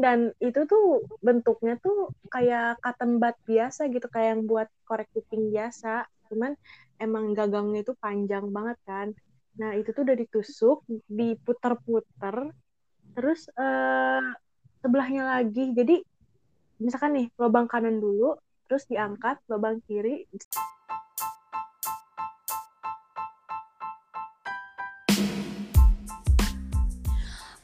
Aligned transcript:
dan 0.00 0.30
itu 0.38 0.66
tuh 0.66 1.06
bentuknya 1.20 1.78
tuh 1.82 2.12
kayak 2.30 2.78
cotton 2.82 3.18
bud 3.18 3.36
biasa 3.46 3.88
gitu 3.90 4.06
kayak 4.10 4.38
yang 4.38 4.42
buat 4.46 4.68
korek 4.86 5.10
kuping 5.12 5.50
biasa. 5.50 6.06
Cuman 6.30 6.54
emang 6.98 7.32
gagangnya 7.36 7.84
itu 7.86 7.92
panjang 7.98 8.48
banget 8.50 8.78
kan. 8.86 9.08
Nah 9.56 9.72
itu 9.74 9.92
tuh 9.92 10.04
udah 10.04 10.16
ditusuk 10.16 10.78
diputer-puter 11.08 12.52
terus 13.16 13.48
uh, 13.56 14.22
sebelahnya 14.84 15.40
lagi. 15.40 15.72
Jadi 15.72 16.02
misalkan 16.82 17.16
nih 17.16 17.26
lubang 17.40 17.66
kanan 17.66 17.98
dulu 17.98 18.36
terus 18.66 18.84
diangkat 18.90 19.40
lubang 19.48 19.80
kiri 19.86 20.26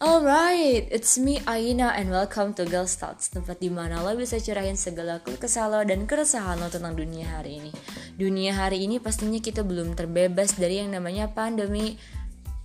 Alright, 0.02 0.90
it's 0.90 1.14
me 1.14 1.38
Aina 1.46 1.94
and 1.94 2.10
welcome 2.10 2.50
to 2.58 2.66
Girl 2.66 2.90
Thoughts 2.90 3.30
Tempat 3.30 3.62
di 3.62 3.70
mana 3.70 4.02
lo 4.02 4.18
bisa 4.18 4.34
curahin 4.42 4.74
segala 4.74 5.22
kesal 5.22 5.70
lo 5.70 5.78
dan 5.86 6.10
keresahan 6.10 6.58
lo 6.58 6.66
tentang 6.66 6.98
dunia 6.98 7.38
hari 7.38 7.62
ini. 7.62 7.70
Dunia 8.18 8.50
hari 8.50 8.82
ini 8.82 8.98
pastinya 8.98 9.38
kita 9.38 9.62
belum 9.62 9.94
terbebas 9.94 10.58
dari 10.58 10.82
yang 10.82 10.90
namanya 10.90 11.30
pandemi 11.30 12.02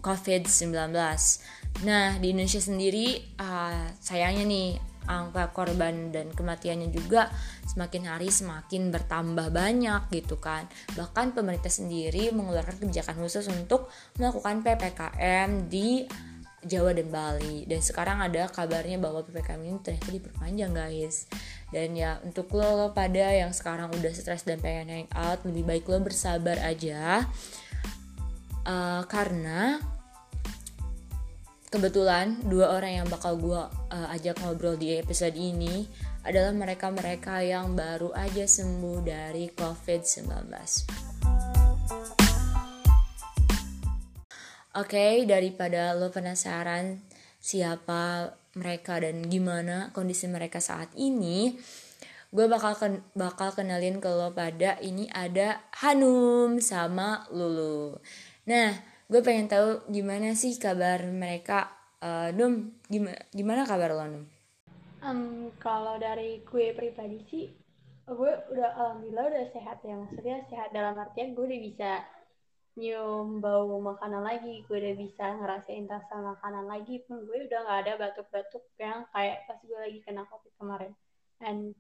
COVID-19 0.02 0.98
Nah, 1.86 2.18
di 2.18 2.34
Indonesia 2.34 2.58
sendiri 2.58 3.22
uh, 3.38 3.86
sayangnya 4.02 4.42
nih 4.42 4.70
angka 5.06 5.54
korban 5.54 6.10
dan 6.10 6.34
kematiannya 6.34 6.90
juga 6.90 7.30
semakin 7.70 8.18
hari 8.18 8.34
semakin 8.34 8.90
bertambah 8.90 9.54
banyak 9.54 10.10
gitu 10.10 10.42
kan. 10.42 10.66
Bahkan 10.98 11.38
pemerintah 11.38 11.70
sendiri 11.70 12.34
mengeluarkan 12.34 12.82
kebijakan 12.82 13.22
khusus 13.22 13.46
untuk 13.46 13.94
melakukan 14.18 14.66
PPKM 14.66 15.70
di 15.70 16.02
Jawa 16.66 16.96
dan 16.96 17.14
Bali. 17.14 17.70
Dan 17.70 17.84
sekarang 17.84 18.24
ada 18.24 18.50
kabarnya 18.50 18.98
bahwa 18.98 19.22
PPKM 19.22 19.62
ini 19.62 19.80
ternyata 19.84 20.10
diperpanjang 20.10 20.72
guys. 20.74 21.30
Dan 21.70 21.94
ya 21.94 22.18
untuk 22.26 22.50
lo, 22.58 22.66
lo 22.74 22.88
pada 22.96 23.30
yang 23.30 23.54
sekarang 23.54 23.94
udah 23.94 24.14
stres 24.16 24.48
dan 24.48 24.58
pengen 24.58 24.90
hang 24.90 25.10
out 25.14 25.44
lebih 25.46 25.68
baik 25.68 25.86
lo 25.86 26.02
bersabar 26.02 26.58
aja. 26.64 27.28
Uh, 28.68 29.06
karena 29.08 29.80
kebetulan 31.68 32.40
dua 32.48 32.80
orang 32.80 33.04
yang 33.04 33.08
bakal 33.12 33.36
gue 33.36 33.62
uh, 33.92 34.08
ajak 34.16 34.40
ngobrol 34.40 34.80
di 34.80 34.96
episode 34.96 35.36
ini 35.36 35.88
adalah 36.24 36.52
mereka-mereka 36.52 37.44
yang 37.44 37.76
baru 37.76 38.12
aja 38.16 38.44
sembuh 38.44 39.00
dari 39.04 39.52
COVID-19. 39.52 41.17
Oke, 44.78 44.94
okay, 44.94 45.14
daripada 45.26 45.98
lo 45.98 46.14
penasaran 46.14 47.02
siapa 47.42 48.30
mereka 48.54 49.02
dan 49.02 49.26
gimana 49.26 49.90
kondisi 49.90 50.30
mereka 50.30 50.62
saat 50.62 50.94
ini, 50.94 51.58
gue 52.30 52.46
bakal 52.46 52.78
ken 52.78 53.02
bakal 53.18 53.58
kenalin 53.58 53.98
ke 53.98 54.06
lo 54.06 54.38
pada 54.38 54.78
ini 54.78 55.10
ada 55.10 55.66
Hanum 55.82 56.62
sama 56.62 57.26
Lulu. 57.34 57.98
Nah, 58.46 58.78
gue 59.10 59.18
pengen 59.26 59.50
tahu 59.50 59.82
gimana 59.90 60.38
sih 60.38 60.54
kabar 60.62 61.10
mereka. 61.10 61.74
Uh, 61.98 62.30
Num, 62.38 62.78
gimana 62.86 63.18
gimana 63.34 63.66
kabar 63.66 63.98
lo 63.98 64.06
Num? 64.06 64.30
Um, 65.02 65.50
kalau 65.58 65.98
dari 65.98 66.46
gue 66.46 66.78
pribadi 66.78 67.18
sih, 67.34 67.50
gue 68.06 68.32
udah 68.54 68.70
alhamdulillah 68.78 69.26
udah 69.26 69.46
sehat 69.58 69.82
ya 69.82 69.98
maksudnya 69.98 70.46
sehat 70.54 70.70
dalam 70.70 70.94
artian 70.94 71.34
gue 71.34 71.50
udah 71.50 71.62
bisa 71.66 71.92
nyium 72.78 73.42
bau 73.42 73.82
makanan 73.82 74.22
lagi 74.22 74.62
gue 74.70 74.78
udah 74.78 74.96
bisa 74.96 75.26
ngerasain 75.42 75.90
rasa 75.90 76.22
makanan 76.22 76.70
lagi 76.70 77.02
pun 77.10 77.26
gue 77.26 77.50
udah 77.50 77.60
nggak 77.66 77.80
ada 77.84 77.94
batuk-batuk 77.98 78.64
yang 78.78 79.04
kayak 79.10 79.50
pas 79.50 79.58
gue 79.66 79.80
lagi 79.82 80.00
kena 80.06 80.24
covid 80.30 80.54
kemarin. 80.62 80.94
And 81.42 81.74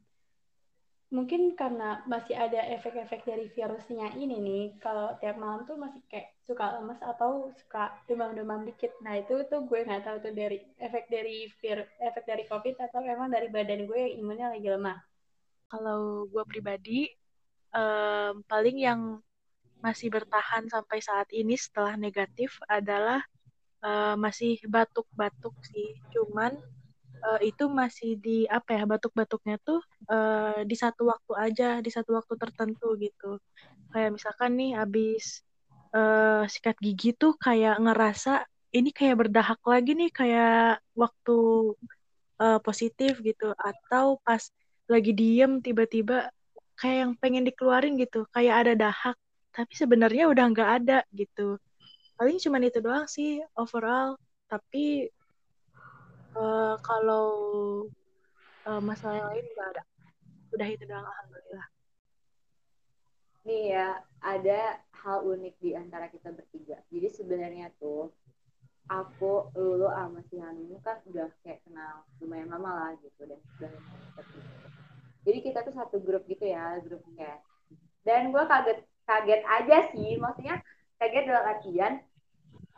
mungkin 1.07 1.55
karena 1.55 2.03
masih 2.03 2.35
ada 2.35 2.59
efek-efek 2.75 3.23
dari 3.23 3.47
virusnya 3.55 4.11
ini 4.19 4.35
nih 4.43 4.63
kalau 4.83 5.15
tiap 5.23 5.39
malam 5.39 5.63
tuh 5.63 5.79
masih 5.79 6.03
kayak 6.11 6.35
suka 6.43 6.81
lemes 6.81 6.99
atau 6.99 7.53
suka 7.55 7.95
demam-demam 8.09 8.67
dikit. 8.67 8.91
Nah 9.05 9.21
itu 9.21 9.45
tuh 9.47 9.63
gue 9.69 9.85
nggak 9.85 10.03
tahu 10.03 10.17
tuh 10.19 10.33
dari 10.35 10.59
efek 10.81 11.07
dari 11.07 11.47
vir 11.61 11.87
efek 12.01 12.25
dari 12.25 12.43
covid 12.49 12.75
atau 12.75 13.05
emang 13.05 13.31
dari 13.31 13.47
badan 13.47 13.87
gue 13.87 13.99
yang 14.01 14.13
imunnya 14.19 14.47
lagi 14.51 14.67
lemah. 14.67 14.99
Kalau 15.71 16.25
gue 16.27 16.43
pribadi 16.43 17.07
um, 17.71 18.43
paling 18.49 18.77
yang 18.81 19.01
masih 19.81 20.09
bertahan 20.09 20.65
sampai 20.67 20.99
saat 20.99 21.29
ini 21.33 21.53
setelah 21.55 21.93
negatif 21.95 22.57
adalah 22.65 23.21
uh, 23.85 24.15
masih 24.17 24.57
batuk-batuk 24.65 25.53
sih. 25.69 25.97
Cuman 26.13 26.57
uh, 27.23 27.39
itu 27.41 27.69
masih 27.69 28.17
di 28.17 28.45
apa 28.49 28.77
ya 28.77 28.83
batuk-batuknya 28.89 29.61
tuh 29.61 29.81
uh, 30.09 30.61
di 30.65 30.75
satu 30.75 31.09
waktu 31.09 31.33
aja, 31.37 31.69
di 31.81 31.91
satu 31.93 32.17
waktu 32.17 32.33
tertentu 32.35 32.97
gitu. 32.97 33.37
Kayak 33.93 34.17
misalkan 34.17 34.57
nih 34.57 34.77
abis 34.81 35.45
uh, 35.93 36.43
sikat 36.49 36.77
gigi 36.81 37.15
tuh 37.15 37.37
kayak 37.37 37.79
ngerasa 37.79 38.45
ini 38.75 38.91
kayak 38.91 39.27
berdahak 39.27 39.61
lagi 39.63 39.95
nih 39.95 40.11
kayak 40.11 40.83
waktu 40.93 41.37
uh, 42.41 42.59
positif 42.61 43.19
gitu 43.23 43.55
atau 43.55 44.19
pas 44.21 44.43
lagi 44.87 45.11
diem 45.11 45.59
tiba-tiba 45.59 46.31
kayak 46.79 46.97
yang 47.07 47.13
pengen 47.17 47.43
dikeluarin 47.47 47.97
gitu 47.99 48.27
kayak 48.31 48.67
ada 48.67 48.73
dahak 48.87 49.17
tapi 49.57 49.73
sebenarnya 49.73 50.29
udah 50.29 50.45
nggak 50.53 50.71
ada 50.83 51.01
gitu. 51.17 51.57
Paling 52.13 52.37
cuma 52.37 52.61
itu 52.61 52.77
doang 52.77 53.09
sih 53.09 53.41
overall. 53.57 54.13
Tapi 54.45 55.09
uh, 56.37 56.77
kalau 56.85 57.27
uh, 58.69 58.77
masalah 58.77 59.17
yang 59.17 59.29
lain 59.33 59.45
nggak 59.49 59.69
ada. 59.73 59.83
Udah 60.53 60.67
itu 60.69 60.83
doang 60.85 61.09
alhamdulillah. 61.09 61.67
Nih 63.49 63.63
ya 63.73 63.97
ada 64.21 64.77
hal 64.93 65.25
unik 65.25 65.55
di 65.57 65.73
antara 65.73 66.05
kita 66.13 66.29
bertiga. 66.29 66.77
Jadi 66.93 67.07
sebenarnya 67.09 67.73
tuh 67.81 68.13
aku 68.93 69.49
Lulu 69.57 69.89
sama 69.89 70.21
si 70.29 70.37
Hanum 70.37 70.77
kan 70.85 71.01
udah 71.09 71.33
kayak 71.41 71.65
kenal 71.65 72.05
lumayan 72.21 72.53
lama 72.53 72.69
lah 72.77 72.91
gitu. 73.01 73.25
Dan 73.25 73.41
sudah 73.57 73.73
jadi 75.25 75.39
kita 75.41 75.59
tuh 75.65 75.73
satu 75.73 75.97
grup 75.97 76.23
gitu 76.29 76.45
ya 76.45 76.77
grup 76.85 77.03
dan 78.07 78.31
gue 78.31 78.43
kaget 78.47 78.79
kaget 79.07 79.41
aja 79.47 79.77
sih. 79.95 80.19
Maksudnya 80.19 80.59
kaget 80.99 81.23
dalam 81.25 81.45
artian 81.47 81.93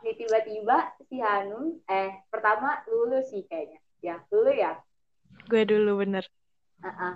nih 0.00 0.16
tiba-tiba 0.16 0.96
si 1.10 1.20
Hanum 1.20 1.76
eh 1.84 2.24
pertama 2.32 2.80
lulu 2.88 3.20
sih 3.26 3.44
kayaknya. 3.50 3.80
Ya 4.00 4.16
lulu 4.32 4.52
ya? 4.54 4.80
Gue 5.50 5.66
dulu 5.66 6.00
bener. 6.00 6.24
Uh 6.80 6.88
-uh. 6.88 7.14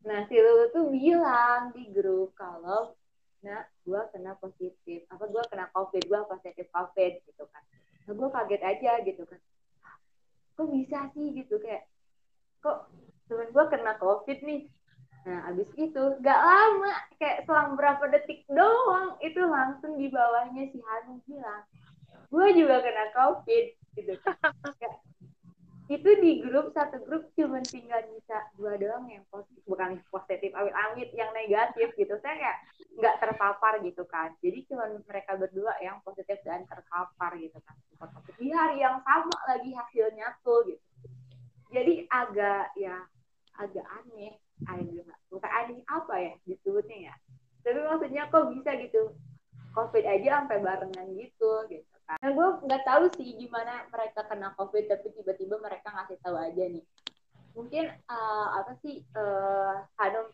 nah 0.00 0.24
si 0.30 0.38
lulu 0.38 0.70
tuh 0.70 0.86
bilang 0.88 1.74
di 1.74 1.90
grup 1.90 2.32
kalau 2.38 2.94
nah 3.42 3.64
gue 3.82 4.00
kena 4.14 4.36
positif. 4.38 5.08
Apa 5.10 5.26
gue 5.26 5.42
kena 5.50 5.66
covid 5.74 6.04
gue 6.04 6.20
positif 6.28 6.68
covid 6.70 7.12
gitu 7.26 7.44
kan. 7.48 7.64
Nah 8.06 8.12
gue 8.14 8.28
kaget 8.28 8.62
aja 8.62 8.92
gitu 9.02 9.24
kan. 9.26 9.40
Kok 10.54 10.68
bisa 10.70 11.08
sih? 11.16 11.34
Gitu 11.34 11.56
kayak 11.58 11.88
kok 12.60 12.92
temen 13.26 13.48
gue 13.50 13.64
kena 13.72 13.96
covid 13.96 14.38
nih 14.44 14.68
Nah, 15.20 15.52
abis 15.52 15.68
itu 15.76 16.02
gak 16.24 16.40
lama, 16.40 16.92
kayak 17.20 17.44
selang 17.44 17.76
berapa 17.76 18.08
detik 18.08 18.48
doang, 18.48 19.20
itu 19.20 19.40
langsung 19.44 20.00
di 20.00 20.08
bawahnya 20.08 20.72
si 20.72 20.80
Hanum 20.80 21.20
bilang, 21.28 21.62
gue 22.32 22.46
juga 22.56 22.80
kena 22.80 23.04
COVID, 23.12 23.64
gitu. 24.00 24.14
itu 25.90 26.10
di 26.22 26.32
grup, 26.46 26.70
satu 26.70 27.02
grup 27.02 27.26
cuma 27.34 27.58
tinggal 27.66 27.98
bisa 28.14 28.38
dua 28.54 28.78
doang 28.78 29.10
yang 29.10 29.26
positif, 29.26 29.58
bukan 29.66 29.98
positif, 30.06 30.54
amit-amit, 30.54 31.10
yang 31.18 31.34
negatif 31.34 31.90
gitu. 31.98 32.14
Saya 32.22 32.38
kayak 32.38 32.58
nggak 32.94 33.18
terpapar 33.18 33.82
gitu 33.82 34.06
kan. 34.06 34.30
Jadi 34.38 34.70
cuma 34.70 34.86
mereka 34.86 35.34
berdua 35.34 35.74
yang 35.82 35.98
positif 36.06 36.38
dan 36.46 36.62
terpapar 36.70 37.34
gitu 37.42 37.58
kan. 37.66 37.74
Di 38.38 38.54
hari 38.54 38.78
yang 38.86 39.02
sama 39.02 39.34
lagi 39.50 39.74
hasilnya 39.74 40.38
tuh 40.46 40.62
gitu. 40.70 40.84
Jadi 41.74 42.06
agak 42.06 42.70
ya 42.78 43.02
agak 43.58 43.86
aneh 44.02 44.38
aneh 44.68 45.00
bukan 45.30 45.50
aneh 45.50 45.80
apa 45.88 46.14
ya 46.18 46.32
disebutnya 46.44 46.98
ya? 47.10 47.14
Tapi 47.62 47.78
maksudnya 47.80 48.22
kok 48.28 48.50
bisa 48.52 48.70
gitu? 48.76 49.14
Covid 49.70 50.02
aja 50.02 50.42
sampai 50.42 50.58
barengan 50.58 51.08
gitu 51.14 51.50
gitu 51.70 51.94
kan. 52.10 52.18
Nah 52.18 52.30
gue 52.34 52.48
nggak 52.66 52.82
tahu 52.82 53.04
sih 53.14 53.38
gimana 53.38 53.86
mereka 53.94 54.26
kena 54.26 54.50
covid 54.58 54.90
tapi 54.90 55.14
tiba-tiba 55.14 55.62
mereka 55.62 55.94
ngasih 55.94 56.18
tahu 56.26 56.34
aja 56.34 56.64
nih. 56.66 56.84
Mungkin 57.54 57.86
uh, 58.10 58.48
apa 58.58 58.74
sih 58.82 59.06
uh, 59.14 59.86
Hanum 60.02 60.26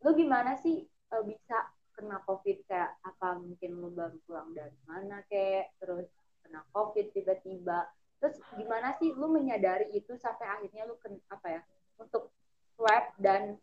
lu 0.00 0.10
gimana 0.16 0.56
sih 0.56 0.88
uh, 1.12 1.20
bisa 1.20 1.68
kena 1.92 2.24
covid? 2.24 2.64
Kayak 2.64 2.96
apa 3.04 3.36
mungkin 3.36 3.76
lu 3.76 3.92
baru 3.92 4.16
pulang 4.24 4.56
dari 4.56 4.78
mana 4.88 5.20
kayak 5.28 5.76
terus 5.76 6.08
kena 6.40 6.64
covid 6.72 7.12
tiba-tiba. 7.12 7.84
Terus 8.24 8.40
gimana 8.56 8.96
sih 8.96 9.12
lu 9.12 9.28
menyadari 9.28 9.92
itu 9.92 10.16
sampai 10.16 10.48
akhirnya 10.48 10.88
lu 10.88 10.96
kena 10.96 11.20
apa 11.28 11.60
ya 11.60 11.62
untuk 12.00 12.32
swab 12.72 13.12
dan 13.20 13.60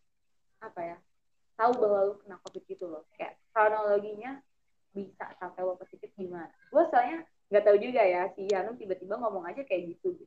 apa 0.66 0.82
ya 0.82 0.98
tahu 1.56 1.72
bahwa 1.80 2.00
lu 2.12 2.14
kena 2.26 2.38
covid 2.42 2.64
gitu 2.68 2.86
loh 2.90 3.04
kayak 3.16 3.38
kronologinya 3.54 4.42
bisa 4.92 5.26
sampai 5.40 5.62
lo 5.64 5.78
positif 5.78 6.10
gimana 6.18 6.52
gue 6.72 6.84
soalnya 6.92 7.24
nggak 7.52 7.64
tahu 7.64 7.78
juga 7.78 8.02
ya 8.02 8.28
si 8.34 8.50
Hanum 8.52 8.76
tiba-tiba 8.76 9.22
ngomong 9.22 9.46
aja 9.46 9.62
kayak 9.64 9.96
gitu 9.96 10.18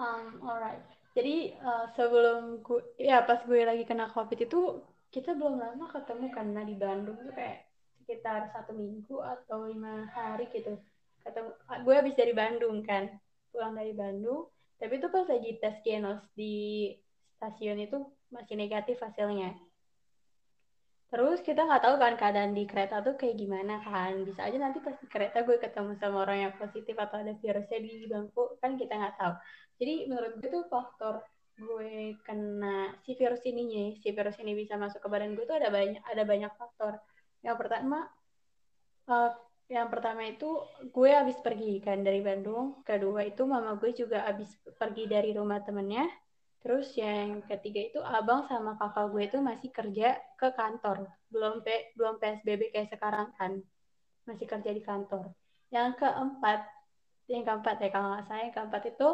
Um, 0.00 0.40
alright. 0.48 0.80
Jadi 1.12 1.52
uh, 1.60 1.92
sebelum 1.92 2.64
gue, 2.64 2.80
ya 2.96 3.20
pas 3.26 3.44
gue 3.44 3.60
lagi 3.60 3.84
kena 3.84 4.08
covid 4.08 4.40
itu 4.40 4.80
kita 5.12 5.36
belum 5.36 5.60
lama 5.60 5.92
ketemu 5.92 6.26
karena 6.32 6.60
di 6.64 6.74
Bandung 6.78 7.20
tuh 7.20 7.34
kayak 7.36 7.68
sekitar 8.00 8.48
satu 8.56 8.72
minggu 8.72 9.20
atau 9.20 9.68
lima 9.68 10.08
hari 10.08 10.48
gitu. 10.56 10.80
Ketemu, 11.20 11.50
gue 11.84 11.94
habis 11.94 12.16
dari 12.16 12.32
Bandung 12.32 12.80
kan, 12.80 13.12
pulang 13.52 13.76
dari 13.76 13.92
Bandung. 13.92 14.48
Tapi 14.80 14.96
itu 14.96 15.06
pas 15.12 15.28
lagi 15.28 15.50
tes 15.60 15.76
genos 15.84 16.24
di 16.32 16.88
stasiun 17.36 17.84
itu 17.84 18.00
masih 18.30 18.54
negatif 18.56 18.98
hasilnya. 19.02 19.54
Terus 21.10 21.42
kita 21.42 21.66
nggak 21.66 21.82
tahu 21.82 21.94
kan 21.98 22.14
keadaan 22.14 22.54
di 22.54 22.64
kereta 22.70 23.02
tuh 23.02 23.18
kayak 23.18 23.34
gimana 23.34 23.82
kan. 23.82 24.14
Bisa 24.22 24.46
aja 24.46 24.54
nanti 24.62 24.78
pas 24.78 24.94
di 24.94 25.10
kereta 25.10 25.42
gue 25.42 25.58
ketemu 25.58 25.98
sama 25.98 26.22
orang 26.22 26.46
yang 26.46 26.54
positif 26.54 26.94
atau 26.94 27.18
ada 27.18 27.34
virusnya 27.34 27.78
di 27.82 28.06
bangku 28.06 28.56
kan 28.62 28.78
kita 28.78 28.94
nggak 28.94 29.18
tahu. 29.18 29.34
Jadi 29.82 29.94
menurut 30.06 30.32
gue 30.38 30.48
tuh 30.48 30.64
faktor 30.70 31.26
gue 31.60 32.16
kena 32.24 32.94
si 33.04 33.18
virus 33.18 33.42
ininya, 33.44 33.92
si 33.98 34.08
virus 34.14 34.38
ini 34.38 34.54
bisa 34.54 34.78
masuk 34.78 35.02
ke 35.02 35.08
badan 35.10 35.34
gue 35.34 35.44
tuh 35.44 35.58
ada 35.58 35.68
banyak 35.74 35.98
ada 36.06 36.22
banyak 36.22 36.52
faktor. 36.54 37.02
Yang 37.42 37.56
pertama 37.58 37.98
uh, 39.10 39.34
yang 39.66 39.90
pertama 39.90 40.22
itu 40.30 40.62
gue 40.94 41.10
habis 41.10 41.38
pergi 41.42 41.82
kan 41.82 42.06
dari 42.06 42.22
Bandung. 42.22 42.86
Kedua 42.86 43.26
itu 43.26 43.42
mama 43.50 43.74
gue 43.82 43.90
juga 43.90 44.30
habis 44.30 44.54
pergi 44.78 45.10
dari 45.10 45.34
rumah 45.34 45.58
temennya 45.58 46.06
Terus 46.60 46.92
yang 46.92 47.40
ketiga 47.48 47.80
itu 47.80 48.00
abang 48.04 48.44
sama 48.44 48.76
kakak 48.76 49.08
gue 49.08 49.22
itu 49.24 49.38
masih 49.40 49.70
kerja 49.72 50.20
ke 50.36 50.48
kantor. 50.52 51.08
Belum 51.32 51.64
P, 51.64 51.96
belum 51.96 52.20
PSBB 52.20 52.68
kayak 52.68 52.92
sekarang 52.92 53.32
kan. 53.40 53.64
Masih 54.28 54.44
kerja 54.44 54.70
di 54.70 54.82
kantor. 54.84 55.32
Yang 55.72 56.04
keempat, 56.04 56.60
yang 57.32 57.42
keempat 57.48 57.76
ya 57.80 57.88
kalau 57.88 58.08
nggak 58.12 58.24
salah, 58.28 58.40
yang 58.44 58.54
keempat 58.54 58.82
itu 58.92 59.08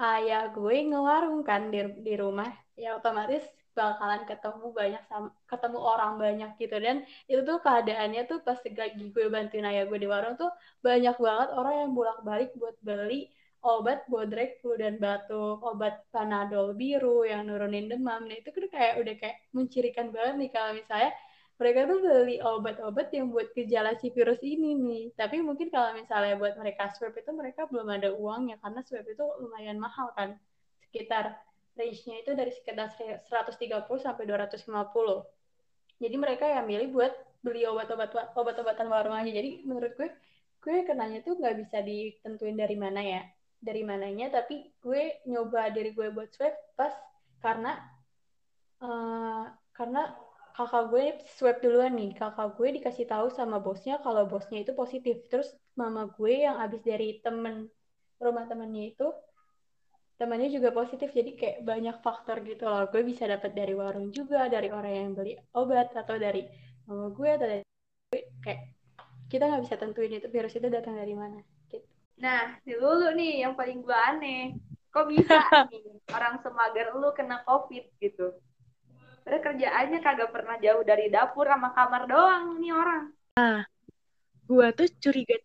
ayah 0.00 0.42
gue 0.48 0.76
ngewarung 0.88 1.44
kan 1.44 1.68
di, 1.68 1.84
di 2.00 2.14
rumah. 2.16 2.48
Ya 2.80 2.96
otomatis 2.96 3.44
bakalan 3.76 4.26
ketemu 4.26 4.66
banyak 4.74 5.02
sama, 5.06 5.28
ketemu 5.46 5.78
orang 5.78 6.12
banyak 6.18 6.50
gitu 6.58 6.76
dan 6.82 7.06
itu 7.30 7.40
tuh 7.46 7.58
keadaannya 7.62 8.26
tuh 8.26 8.42
pas 8.42 8.58
lagi 8.58 9.04
gue 9.14 9.26
bantuin 9.30 9.62
ayah 9.62 9.86
gue 9.86 9.98
di 10.00 10.08
warung 10.10 10.34
tuh 10.34 10.50
banyak 10.82 11.14
banget 11.16 11.48
orang 11.54 11.74
yang 11.86 11.90
bolak 11.94 12.18
balik 12.26 12.50
buat 12.58 12.74
beli 12.82 13.30
obat 13.60 14.08
bodrek 14.08 14.60
flu 14.60 14.76
dan 14.80 14.96
batuk, 14.96 15.60
obat 15.60 16.04
panadol 16.08 16.72
biru 16.72 17.28
yang 17.28 17.44
nurunin 17.48 17.92
demam. 17.92 18.24
Nah 18.24 18.36
itu 18.40 18.48
kan 18.52 18.64
kayak 18.72 18.94
udah 19.04 19.14
kayak 19.20 19.36
mencirikan 19.52 20.08
banget 20.08 20.34
nih 20.40 20.50
kalau 20.52 20.70
misalnya 20.76 21.12
mereka 21.60 21.80
tuh 21.84 21.98
beli 22.00 22.36
obat-obat 22.40 23.12
yang 23.12 23.28
buat 23.28 23.52
gejala 23.52 23.92
si 24.00 24.08
virus 24.16 24.40
ini 24.40 24.72
nih. 24.72 25.04
Tapi 25.12 25.44
mungkin 25.44 25.68
kalau 25.68 25.92
misalnya 25.92 26.40
buat 26.40 26.56
mereka 26.56 26.88
swab 26.96 27.12
itu 27.12 27.30
mereka 27.36 27.68
belum 27.68 27.88
ada 27.92 28.08
uangnya 28.16 28.56
karena 28.64 28.80
swab 28.80 29.04
itu 29.04 29.24
lumayan 29.44 29.76
mahal 29.76 30.08
kan. 30.16 30.40
Sekitar 30.88 31.36
range-nya 31.76 32.24
itu 32.24 32.32
dari 32.32 32.52
sekitar 32.56 32.88
130 32.96 33.84
sampai 34.00 34.24
250. 34.24 34.72
Jadi 36.00 36.16
mereka 36.16 36.48
yang 36.48 36.64
milih 36.64 36.88
buat 36.96 37.12
beli 37.44 37.68
obat-obat 37.68 38.32
obat-obatan 38.32 38.88
warung 38.88 39.12
aja. 39.12 39.28
Jadi 39.28 39.68
menurut 39.68 39.92
gue 40.00 40.08
gue 40.64 40.76
kenanya 40.88 41.20
tuh 41.24 41.36
nggak 41.36 41.56
bisa 41.60 41.84
ditentuin 41.84 42.56
dari 42.56 42.76
mana 42.76 43.00
ya 43.00 43.24
dari 43.60 43.84
mananya 43.84 44.32
tapi 44.32 44.72
gue 44.80 45.20
nyoba 45.28 45.68
diri 45.70 45.92
gue 45.92 46.08
buat 46.08 46.32
swab 46.32 46.56
pas 46.74 46.96
karena 47.44 47.76
uh, 48.80 49.44
karena 49.76 50.16
kakak 50.56 50.84
gue 50.92 51.04
swab 51.36 51.56
duluan 51.64 51.96
nih. 51.96 52.12
Kakak 52.16 52.56
gue 52.56 52.68
dikasih 52.80 53.06
tahu 53.08 53.32
sama 53.32 53.60
bosnya 53.62 54.00
kalau 54.04 54.26
bosnya 54.28 54.64
itu 54.64 54.72
positif. 54.76 55.24
Terus 55.32 55.52
mama 55.76 56.10
gue 56.12 56.44
yang 56.44 56.60
abis 56.60 56.84
dari 56.84 57.20
temen 57.24 57.68
rumah 58.20 58.44
temennya 58.44 58.92
itu 58.92 59.08
temannya 60.20 60.52
juga 60.52 60.72
positif. 60.76 61.12
Jadi 61.16 61.36
kayak 61.36 61.58
banyak 61.64 61.96
faktor 62.04 62.44
gitu 62.44 62.68
loh. 62.68 62.84
Gue 62.92 63.04
bisa 63.04 63.24
dapat 63.24 63.56
dari 63.56 63.72
warung 63.72 64.12
juga 64.12 64.48
dari 64.52 64.68
orang 64.68 64.92
yang 64.92 65.10
beli 65.16 65.36
obat 65.56 65.96
atau 65.96 66.16
dari 66.20 66.44
mama 66.84 67.08
gue 67.14 67.28
atau 67.30 67.46
dari 67.48 67.64
gue 68.10 68.20
kayak 68.42 68.60
kita 69.30 69.46
nggak 69.46 69.62
bisa 69.62 69.76
tentuin 69.78 70.10
itu 70.10 70.26
virus 70.26 70.58
itu 70.58 70.66
datang 70.66 70.98
dari 70.98 71.14
mana 71.14 71.38
Nah, 72.20 72.60
si 72.60 72.76
Lulu 72.76 73.16
nih 73.16 73.48
yang 73.48 73.56
paling 73.56 73.80
gue 73.80 73.96
aneh. 73.96 74.54
Kok 74.92 75.06
bisa 75.08 75.40
nih 75.72 75.82
orang 76.12 76.36
semager 76.44 76.92
lu 76.92 77.08
kena 77.16 77.40
COVID 77.48 77.84
gitu? 77.96 78.36
Padahal 79.24 79.42
kerjaannya 79.44 79.98
kagak 80.04 80.30
pernah 80.32 80.56
jauh 80.60 80.84
dari 80.84 81.08
dapur 81.08 81.48
sama 81.48 81.72
kamar 81.72 82.04
doang 82.08 82.60
nih 82.60 82.72
orang. 82.76 83.04
Nah, 83.40 83.64
gue 84.44 84.66
tuh 84.76 84.88
curiga 85.00 85.36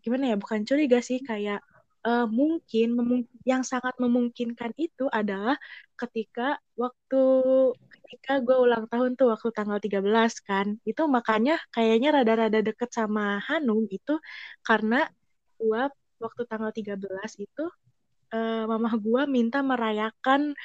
gimana 0.00 0.32
ya? 0.32 0.36
Bukan 0.40 0.64
curiga 0.64 1.04
sih, 1.04 1.20
kayak 1.20 1.60
uh, 2.04 2.26
mungkin 2.28 2.96
yang 3.44 3.60
sangat 3.60 3.96
memungkinkan 4.00 4.72
itu 4.80 5.04
adalah 5.12 5.56
ketika 5.96 6.56
waktu 6.76 7.22
ketika 7.92 8.40
gue 8.40 8.56
ulang 8.56 8.88
tahun 8.88 9.14
tuh 9.20 9.30
waktu 9.36 9.48
tanggal 9.52 9.78
13 9.78 10.40
kan 10.42 10.80
itu 10.88 11.02
makanya 11.06 11.60
kayaknya 11.70 12.20
rada-rada 12.20 12.64
deket 12.64 12.90
sama 12.90 13.38
Hanum 13.44 13.84
itu 13.92 14.16
karena 14.64 15.06
gue 15.60 15.82
waktu 16.20 16.42
tanggal 16.48 16.72
13 16.72 17.04
itu 17.44 17.64
uh, 18.32 18.64
mamah 18.64 18.94
gue 18.96 19.22
minta 19.28 19.60
merayakan 19.60 20.56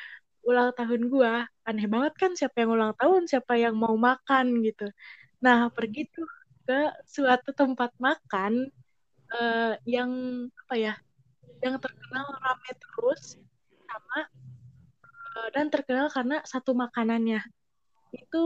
ulang 0.46 0.72
tahun 0.78 1.02
gue. 1.10 1.34
Aneh 1.68 1.88
banget 1.90 2.14
kan 2.16 2.32
siapa 2.38 2.64
yang 2.64 2.72
ulang 2.78 2.94
tahun, 2.96 3.26
siapa 3.28 3.58
yang 3.58 3.76
mau 3.76 3.96
makan 3.98 4.62
gitu. 4.64 4.88
Nah, 5.42 5.70
pergi 5.74 6.08
tuh 6.14 6.28
ke 6.66 6.80
suatu 7.06 7.52
tempat 7.54 7.92
makan 8.02 8.70
uh, 9.34 9.74
yang 9.86 10.12
apa 10.66 10.76
ya? 10.78 10.96
yang 11.64 11.82
terkenal 11.82 12.28
rame 12.46 12.72
terus 12.78 13.42
sama 13.90 14.20
uh, 15.40 15.48
dan 15.56 15.72
terkenal 15.74 16.08
karena 16.14 16.38
satu 16.46 16.78
makanannya. 16.78 17.42
Itu 18.14 18.44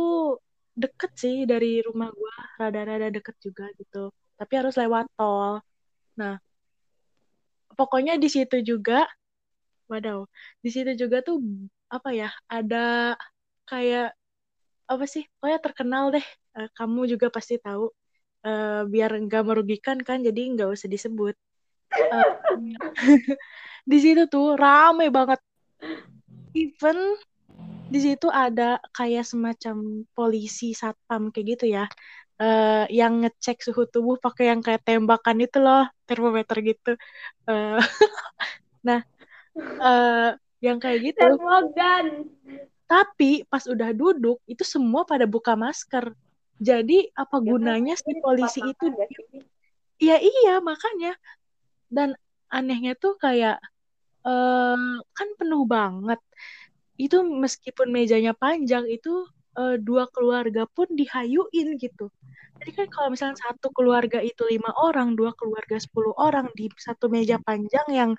deket 0.78 1.12
sih 1.20 1.44
dari 1.44 1.84
rumah 1.84 2.08
gue, 2.14 2.36
rada-rada 2.56 3.12
deket 3.12 3.36
juga 3.44 3.68
gitu. 3.76 4.14
Tapi 4.40 4.54
harus 4.56 4.76
lewat 4.80 5.12
tol. 5.20 5.60
Nah, 6.20 6.36
pokoknya 7.80 8.20
di 8.20 8.28
situ 8.28 8.60
juga, 8.60 9.08
wadaw, 9.88 10.28
di 10.60 10.70
situ 10.70 10.92
juga 11.00 11.24
tuh 11.24 11.40
apa 11.88 12.12
ya, 12.12 12.30
ada 12.52 13.16
kayak 13.64 14.12
apa 14.92 15.06
sih, 15.08 15.24
pokoknya 15.40 15.60
terkenal 15.64 16.12
deh. 16.12 16.28
Uh, 16.60 16.68
kamu 16.76 17.16
juga 17.16 17.32
pasti 17.32 17.56
tahu. 17.56 17.88
Uh, 18.40 18.88
biar 18.88 19.16
nggak 19.16 19.44
merugikan 19.48 20.00
kan, 20.04 20.20
jadi 20.20 20.60
nggak 20.60 20.76
usah 20.76 20.92
disebut. 20.92 21.36
Uh, 21.96 22.36
di 23.92 23.98
situ 24.04 24.28
tuh 24.28 24.60
rame 24.60 25.08
banget. 25.08 25.40
Even 26.52 27.16
di 27.90 28.00
situ 28.02 28.28
ada 28.30 28.78
kayak 28.94 29.26
semacam 29.26 30.06
polisi 30.14 30.78
satpam 30.78 31.34
kayak 31.34 31.58
gitu 31.58 31.66
ya 31.74 31.90
uh, 32.40 32.86
yang 32.90 33.22
ngecek 33.22 33.62
suhu 33.62 33.86
tubuh 33.86 34.18
pakai 34.18 34.56
yang 34.56 34.64
kayak 34.64 34.82
tembakan 34.88 35.44
itu 35.44 35.60
loh 35.60 35.86
termometer 36.08 36.58
gitu. 36.64 36.92
Uh, 37.46 37.78
nah 38.88 39.04
uh, 39.60 40.34
yang 40.64 40.80
kayak 40.80 41.14
gitu. 41.14 41.20
Termogan. 41.20 42.32
Tapi 42.90 43.46
pas 43.46 43.64
udah 43.70 43.94
duduk 43.94 44.42
itu 44.50 44.64
semua 44.66 45.06
pada 45.06 45.30
buka 45.30 45.54
masker. 45.54 46.16
Jadi 46.60 47.08
apa 47.16 47.40
ya, 47.40 47.46
gunanya 47.46 47.96
si 47.96 48.12
polisi 48.20 48.60
itu 48.60 48.86
iya 50.02 50.18
iya 50.20 50.60
makanya. 50.60 51.16
Dan 51.88 52.18
anehnya 52.50 52.98
tuh 52.98 53.16
kayak 53.16 53.62
uh, 54.26 55.00
kan 55.16 55.30
penuh 55.38 55.64
banget. 55.70 56.20
Itu 57.00 57.24
meskipun 57.24 57.94
mejanya 57.94 58.36
panjang 58.36 58.90
itu 58.90 59.24
uh, 59.60 59.76
dua 59.76 60.08
keluarga 60.16 60.64
pun 60.72 60.88
dihayuin 60.96 61.76
gitu. 61.76 62.08
Jadi 62.60 62.72
kan 62.76 62.88
kalau 62.88 63.12
misalnya 63.12 63.40
satu 63.40 63.72
keluarga 63.76 64.24
itu 64.24 64.48
lima 64.48 64.72
orang, 64.80 65.16
dua 65.20 65.36
keluarga 65.36 65.76
sepuluh 65.76 66.16
orang 66.16 66.48
di 66.56 66.72
satu 66.76 67.12
meja 67.12 67.40
panjang 67.44 67.88
yang 67.92 68.12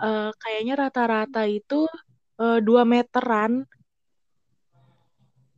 uh, 0.00 0.32
kayaknya 0.40 0.76
rata-rata 0.76 1.48
itu 1.48 1.88
uh, 2.40 2.60
dua 2.64 2.88
meteran, 2.88 3.68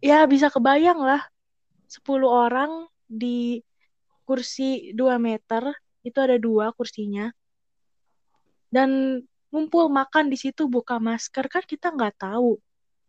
ya 0.02 0.26
bisa 0.26 0.50
kebayang 0.50 0.98
lah 1.02 1.22
sepuluh 1.86 2.30
orang 2.30 2.90
di 3.06 3.62
kursi 4.26 4.90
dua 4.90 5.22
meter 5.22 5.70
itu 6.02 6.18
ada 6.18 6.34
dua 6.34 6.74
kursinya 6.74 7.30
dan 8.74 9.22
ngumpul 9.54 9.86
makan 9.86 10.26
di 10.26 10.34
situ 10.34 10.66
buka 10.66 10.98
masker 10.98 11.46
kan 11.46 11.62
kita 11.62 11.94
nggak 11.94 12.18
tahu 12.18 12.58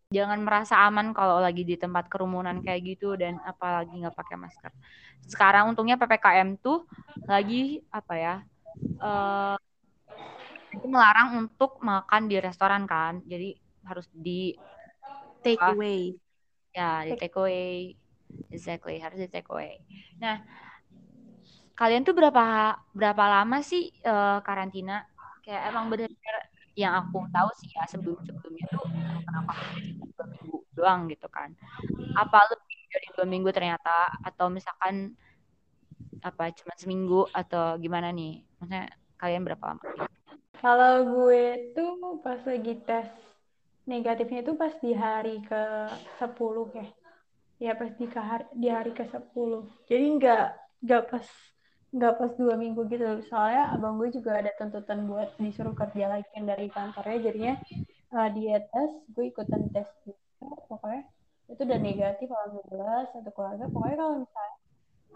jangan 0.08 0.40
merasa 0.40 0.80
aman 0.88 1.12
kalau 1.12 1.44
lagi 1.44 1.68
di 1.68 1.76
tempat 1.76 2.08
kerumunan 2.08 2.64
kayak 2.64 2.96
gitu 2.96 3.20
dan 3.20 3.44
apalagi 3.44 3.92
nggak 3.92 4.16
pakai 4.16 4.40
masker. 4.40 4.72
Sekarang 5.28 5.68
untungnya 5.68 6.00
ppkm 6.00 6.56
tuh 6.64 6.88
lagi 7.28 7.84
apa 7.92 8.14
ya? 8.16 8.36
Uh, 9.04 9.58
itu 10.72 10.88
melarang 10.88 11.48
untuk 11.48 11.82
makan 11.84 12.30
di 12.32 12.38
restoran 12.40 12.88
kan, 12.88 13.20
jadi 13.28 13.58
harus 13.84 14.08
di 14.14 14.56
take 15.44 15.60
uh, 15.60 15.76
away. 15.76 16.16
Ya, 16.72 17.04
di 17.04 17.12
take 17.20 17.36
away. 17.36 17.98
Exactly, 18.54 19.04
harus 19.04 19.20
di 19.20 19.28
take 19.28 19.50
away. 19.52 19.82
Nah, 20.24 20.40
kalian 21.76 22.08
tuh 22.08 22.16
berapa 22.16 22.78
berapa 22.96 23.24
lama 23.28 23.60
sih 23.60 23.92
uh, 24.08 24.40
karantina? 24.46 25.04
Kayak 25.44 25.72
emang 25.72 25.92
benar-benar 25.92 26.38
yang 26.78 26.94
aku 26.94 27.26
tahu 27.34 27.50
sih 27.58 27.74
ya 27.74 27.84
sebelum 27.90 28.22
sebelumnya 28.22 28.66
tuh 28.70 28.86
kena 29.26 29.42
covid 29.50 29.86
dua 30.14 30.26
minggu 30.30 30.58
doang 30.78 31.00
gitu 31.10 31.28
kan. 31.28 31.50
Apa 32.14 32.40
lebih 32.54 32.78
dari 32.94 33.08
dua 33.18 33.26
minggu 33.26 33.50
ternyata? 33.50 34.14
Atau 34.22 34.54
misalkan 34.54 35.18
apa 36.22 36.54
cuma 36.54 36.74
seminggu? 36.78 37.26
Atau 37.34 37.82
gimana 37.82 38.14
nih? 38.14 38.46
Maksudnya 38.62 38.94
kalian 39.18 39.42
berapa 39.42 39.64
lama? 39.74 39.82
Kalau 40.58 40.94
gue 41.06 41.74
tuh 41.74 42.22
pas 42.22 42.42
lagi 42.46 42.74
tes 42.86 43.10
negatifnya 43.88 44.44
itu 44.44 44.54
pas 44.54 44.74
di 44.84 44.92
hari 44.94 45.40
ke 45.48 45.64
10 46.20 46.76
ya 46.76 46.88
ya 47.58 47.74
pas 47.74 47.90
di, 47.96 48.06
hari, 48.12 48.46
di 48.54 48.68
hari 48.70 48.92
ke 48.94 49.08
10 49.08 49.32
jadi 49.88 50.06
nggak 50.20 50.46
nggak 50.84 51.04
pas 51.10 51.26
nggak 51.96 52.14
pas 52.20 52.32
dua 52.36 52.56
minggu 52.60 52.84
gitu. 52.92 53.06
Soalnya 53.32 53.72
abang 53.76 53.96
gue 54.00 54.12
juga 54.12 54.40
ada 54.40 54.52
tuntutan 54.60 55.08
buat 55.08 55.36
disuruh 55.40 55.76
kerja 55.76 56.12
lagi 56.12 56.28
dari 56.44 56.68
kantornya. 56.68 57.18
Jadinya 57.32 57.56
uh, 58.16 58.30
dia 58.36 58.60
tes 58.60 58.92
gue 59.12 59.26
ikutan 59.32 59.72
tes 59.72 59.88
juga 60.04 60.56
pokoknya. 60.68 61.04
Itu 61.48 61.64
udah 61.64 61.80
negatif 61.80 62.28
alhamdulillah 62.28 63.02
satu 63.16 63.30
keluarga. 63.32 63.66
Pokoknya 63.72 63.98
kalau 64.00 64.16
misalnya 64.20 64.56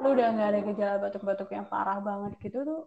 lu 0.01 0.07
udah 0.17 0.27
nggak 0.33 0.49
ada 0.49 0.59
gejala 0.65 0.95
batuk-batuk 1.03 1.49
yang 1.53 1.67
parah 1.67 1.99
banget 2.01 2.33
gitu 2.41 2.63
tuh 2.65 2.81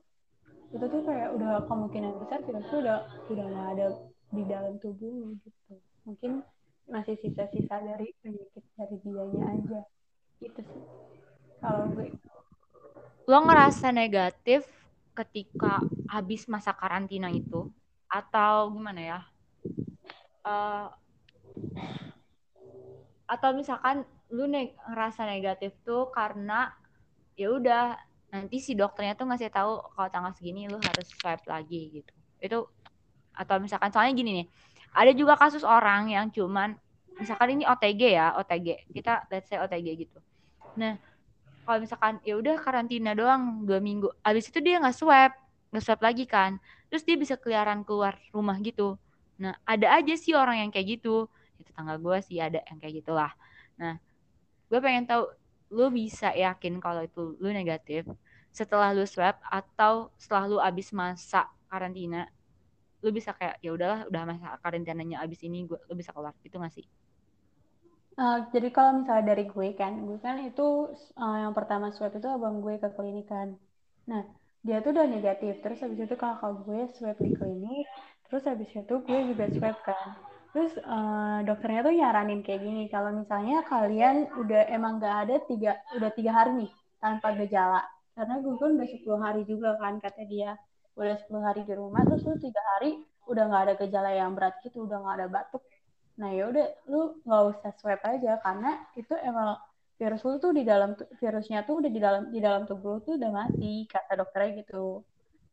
itu 0.75 0.91
tuh 0.91 1.07
kayak 1.07 1.31
udah 1.39 1.63
kemungkinan 1.71 2.19
besar 2.19 2.43
virus 2.43 2.67
tuh 2.67 2.83
udah 2.83 3.07
udah 3.31 3.47
nggak 3.47 3.69
ada 3.79 3.87
di 4.35 4.43
dalam 4.51 4.75
tubuh 4.83 5.31
gitu. 5.47 5.79
Mungkin 6.03 6.43
masih 6.91 7.15
sisa-sisa 7.23 7.79
dari 7.79 8.11
penyakit 8.19 8.65
dari 8.75 8.97
dianya 9.07 9.43
aja. 9.55 9.81
Gitu 10.43 10.61
sih. 10.67 10.83
Kalau 11.63 11.95
gue 11.95 12.11
lo 13.25 13.39
ngerasa 13.45 13.89
negatif 13.89 14.69
ketika 15.17 15.81
habis 16.11 16.45
masa 16.51 16.77
karantina 16.77 17.33
itu? 17.33 17.73
Atau 18.11 18.77
gimana 18.77 19.01
ya? 19.01 19.21
Uh, 20.45 20.93
atau 23.25 23.57
misalkan 23.57 24.05
lu 24.29 24.45
ne 24.45 24.77
ngerasa 24.93 25.25
negatif 25.25 25.73
tuh 25.83 26.13
karena 26.13 26.69
ya 27.35 27.49
udah 27.49 27.97
nanti 28.29 28.61
si 28.61 28.77
dokternya 28.77 29.17
tuh 29.17 29.25
ngasih 29.31 29.49
tahu 29.49 29.81
kalau 29.95 30.09
tanggal 30.13 30.33
segini 30.37 30.69
lu 30.69 30.77
harus 30.77 31.09
swab 31.17 31.41
lagi 31.49 32.03
gitu. 32.03 32.13
Itu 32.43 32.59
atau 33.35 33.57
misalkan 33.59 33.91
soalnya 33.91 34.15
gini 34.15 34.31
nih 34.43 34.47
ada 34.95 35.11
juga 35.11 35.35
kasus 35.35 35.67
orang 35.67 36.13
yang 36.13 36.31
cuman 36.31 36.79
misalkan 37.19 37.59
ini 37.59 37.65
OTG 37.67 38.15
ya 38.15 38.37
OTG 38.39 38.93
kita 38.95 39.27
let's 39.33 39.49
say 39.49 39.59
OTG 39.59 40.07
gitu. 40.07 40.19
Nah 40.79 41.01
kalau 41.65 41.81
misalkan 41.81 42.21
ya 42.23 42.37
udah 42.37 42.61
karantina 42.61 43.17
doang 43.17 43.65
dua 43.65 43.81
minggu. 43.81 44.13
Abis 44.21 44.53
itu 44.53 44.61
dia 44.61 44.79
nggak 44.79 44.97
swab 44.97 45.33
nggak 45.75 45.85
swab 45.85 46.01
lagi 46.05 46.25
kan. 46.29 46.61
Terus 46.93 47.03
dia 47.03 47.17
bisa 47.19 47.35
keliaran 47.35 47.83
keluar 47.83 48.15
rumah 48.31 48.55
gitu. 48.63 48.95
Nah 49.41 49.59
ada 49.67 49.99
aja 49.99 50.15
sih 50.15 50.37
orang 50.37 50.63
yang 50.63 50.71
kayak 50.71 51.01
gitu. 51.01 51.27
Itu 51.59 51.71
tangga 51.75 51.99
gue 51.99 52.17
sih 52.23 52.39
ada 52.39 52.63
yang 52.71 52.79
kayak 52.79 53.03
gitulah. 53.03 53.33
Nah 53.81 53.99
gue 54.71 54.79
pengen 54.79 55.09
tahu 55.09 55.27
lu 55.75 55.91
bisa 55.91 56.31
yakin 56.31 56.79
kalau 56.79 57.03
itu 57.03 57.35
lu 57.43 57.51
negatif 57.51 58.07
setelah 58.55 58.95
lu 58.95 59.03
swab 59.03 59.35
atau 59.51 60.15
setelah 60.21 60.45
lu 60.47 60.59
abis 60.63 60.95
masa 60.95 61.51
karantina? 61.67 62.31
Lu 63.03 63.11
bisa 63.11 63.35
kayak 63.35 63.59
ya 63.65 63.75
udahlah 63.75 64.07
udah 64.07 64.23
masa 64.29 64.55
karantinanya 64.63 65.19
abis 65.25 65.43
ini 65.43 65.67
gue 65.67 65.81
lu 65.91 65.99
bisa 65.99 66.15
keluar. 66.15 66.37
Itu 66.47 66.63
gak 66.63 66.71
sih 66.71 66.87
Uh, 68.15 68.47
jadi 68.55 68.69
kalau 68.71 69.03
misalnya 69.03 69.35
dari 69.35 69.45
gue 69.51 69.69
kan, 69.75 69.93
gue 70.07 70.19
kan 70.23 70.39
itu 70.47 70.95
uh, 71.19 71.37
yang 71.43 71.51
pertama 71.51 71.91
swab 71.91 72.15
itu 72.15 72.29
abang 72.31 72.63
gue 72.63 72.79
ke 72.79 72.89
klinik 72.95 73.27
kan. 73.27 73.59
Nah, 74.07 74.23
dia 74.63 74.79
tuh 74.85 74.95
udah 74.95 75.07
negatif. 75.11 75.59
Terus 75.63 75.83
habis 75.83 75.99
itu 75.99 76.15
kakak 76.15 76.63
gue 76.63 76.81
swab 76.95 77.19
di 77.19 77.31
klinik. 77.35 77.87
Terus 78.31 78.45
habis 78.47 78.71
itu 78.71 78.95
gue 79.03 79.19
juga 79.35 79.45
swab 79.51 79.77
kan. 79.83 80.09
Terus 80.55 80.79
uh, 80.87 81.43
dokternya 81.43 81.81
tuh 81.83 81.95
nyaranin 81.99 82.41
kayak 82.47 82.63
gini, 82.63 82.87
kalau 82.87 83.11
misalnya 83.11 83.67
kalian 83.67 84.31
udah 84.39 84.63
emang 84.71 85.03
gak 85.03 85.17
ada 85.27 85.37
tiga, 85.51 85.75
udah 85.99 86.11
tiga 86.15 86.31
hari 86.31 86.51
nih 86.63 86.73
tanpa 87.03 87.35
gejala. 87.35 87.83
Karena 88.15 88.39
gue 88.39 88.55
kan 88.55 88.71
udah 88.79 88.89
10 88.95 89.19
hari 89.19 89.43
juga 89.51 89.75
kan 89.83 89.99
kata 89.99 90.23
dia. 90.31 90.55
Udah 90.95 91.19
10 91.19 91.43
hari 91.43 91.61
di 91.67 91.75
rumah, 91.75 92.07
terus 92.07 92.23
lu 92.23 92.39
tiga 92.39 92.63
hari 92.79 93.03
udah 93.27 93.43
gak 93.51 93.63
ada 93.67 93.75
gejala 93.83 94.11
yang 94.15 94.31
berat 94.39 94.55
gitu, 94.63 94.87
udah 94.87 95.03
gak 95.03 95.15
ada 95.19 95.27
batuk, 95.27 95.63
Nah 96.21 96.31
ya 96.31 96.45
udah 96.51 96.67
lu 96.91 97.19
nggak 97.27 97.43
usah 97.51 97.73
swab 97.79 98.01
aja 98.07 98.39
karena 98.45 98.71
itu 98.95 99.15
emang 99.19 99.59
virus 99.99 100.23
lu 100.27 100.39
tuh 100.43 100.53
di 100.55 100.63
dalam 100.67 100.99
virusnya 101.23 101.63
tuh 101.67 101.79
udah 101.83 101.91
di 101.91 102.01
dalam 102.03 102.23
di 102.35 102.41
dalam 102.43 102.63
tubuh 102.67 102.99
lu 102.99 103.01
tuh 103.07 103.15
udah 103.19 103.31
mati 103.31 103.87
kata 103.91 104.23
dokternya 104.23 104.63
gitu. 104.63 105.03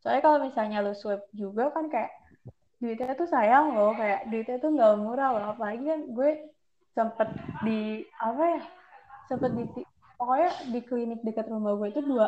Soalnya 0.02 0.22
kalau 0.26 0.38
misalnya 0.42 0.78
lu 0.86 0.94
swab 0.98 1.22
juga 1.34 1.70
kan 1.74 1.90
kayak 1.90 2.12
duitnya 2.82 3.14
tuh 3.14 3.30
sayang 3.30 3.78
loh 3.78 3.94
kayak 3.94 4.26
duitnya 4.30 4.58
tuh 4.58 4.72
nggak 4.74 4.94
murah 5.02 5.30
loh. 5.34 5.44
Apalagi 5.54 5.86
kan 5.86 6.02
gue 6.14 6.32
sempet 6.92 7.30
di 7.66 8.04
apa 8.20 8.44
ya 8.58 8.62
sempet 9.32 9.52
di 9.56 9.64
pokoknya 10.20 10.52
di 10.70 10.80
klinik 10.86 11.20
dekat 11.26 11.50
rumah 11.50 11.74
gue 11.80 11.90
itu 11.90 12.02
dua 12.06 12.28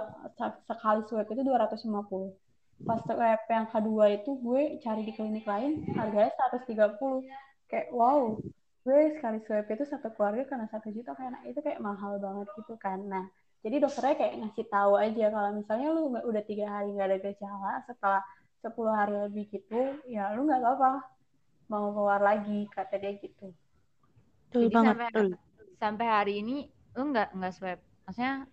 sekali 0.66 1.06
swab 1.06 1.28
itu 1.30 1.42
250 1.46 2.88
pas 2.88 3.00
swab 3.06 3.42
yang 3.46 3.68
kedua 3.70 4.06
itu 4.18 4.34
gue 4.42 4.82
cari 4.82 5.02
di 5.06 5.14
klinik 5.14 5.46
lain 5.46 5.86
harganya 5.94 6.34
130 6.58 6.74
kayak 7.74 7.90
wow 7.90 8.38
gue 8.84 9.00
sekali 9.18 9.40
swab 9.48 9.66
itu 9.66 9.84
satu 9.90 10.12
keluarga 10.14 10.44
karena 10.46 10.68
satu 10.70 10.92
juta 10.94 11.16
kayak 11.18 11.42
itu 11.48 11.58
kayak 11.64 11.80
mahal 11.82 12.20
banget 12.22 12.52
gitu 12.60 12.76
kan. 12.78 13.00
Nah 13.10 13.26
jadi 13.64 13.80
dokternya 13.80 14.16
kayak 14.20 14.34
ngasih 14.44 14.66
tahu 14.68 14.94
aja 15.00 15.26
kalau 15.32 15.50
misalnya 15.56 15.88
lu 15.96 16.12
udah 16.12 16.44
tiga 16.44 16.68
hari 16.68 16.92
nggak 16.92 17.08
ada 17.10 17.18
gejala 17.24 17.74
setelah 17.88 18.22
sepuluh 18.60 18.94
hari 18.94 19.16
lebih 19.18 19.50
gitu 19.50 19.98
ya 20.06 20.36
lu 20.36 20.46
nggak 20.46 20.60
apa-apa 20.62 21.02
mau 21.72 21.96
keluar 21.96 22.22
lagi 22.22 22.68
kata 22.70 23.00
dia 23.00 23.18
gitu. 23.18 23.56
Betul 24.52 24.68
jadi 24.68 24.76
banget, 24.76 24.94
sampai 24.94 25.08
betul. 25.10 25.28
sampai 25.80 26.08
hari 26.12 26.34
ini 26.44 26.58
lu 26.94 27.04
nggak 27.10 27.30
nggak 27.34 27.54
swab 27.56 27.80
maksudnya 28.04 28.46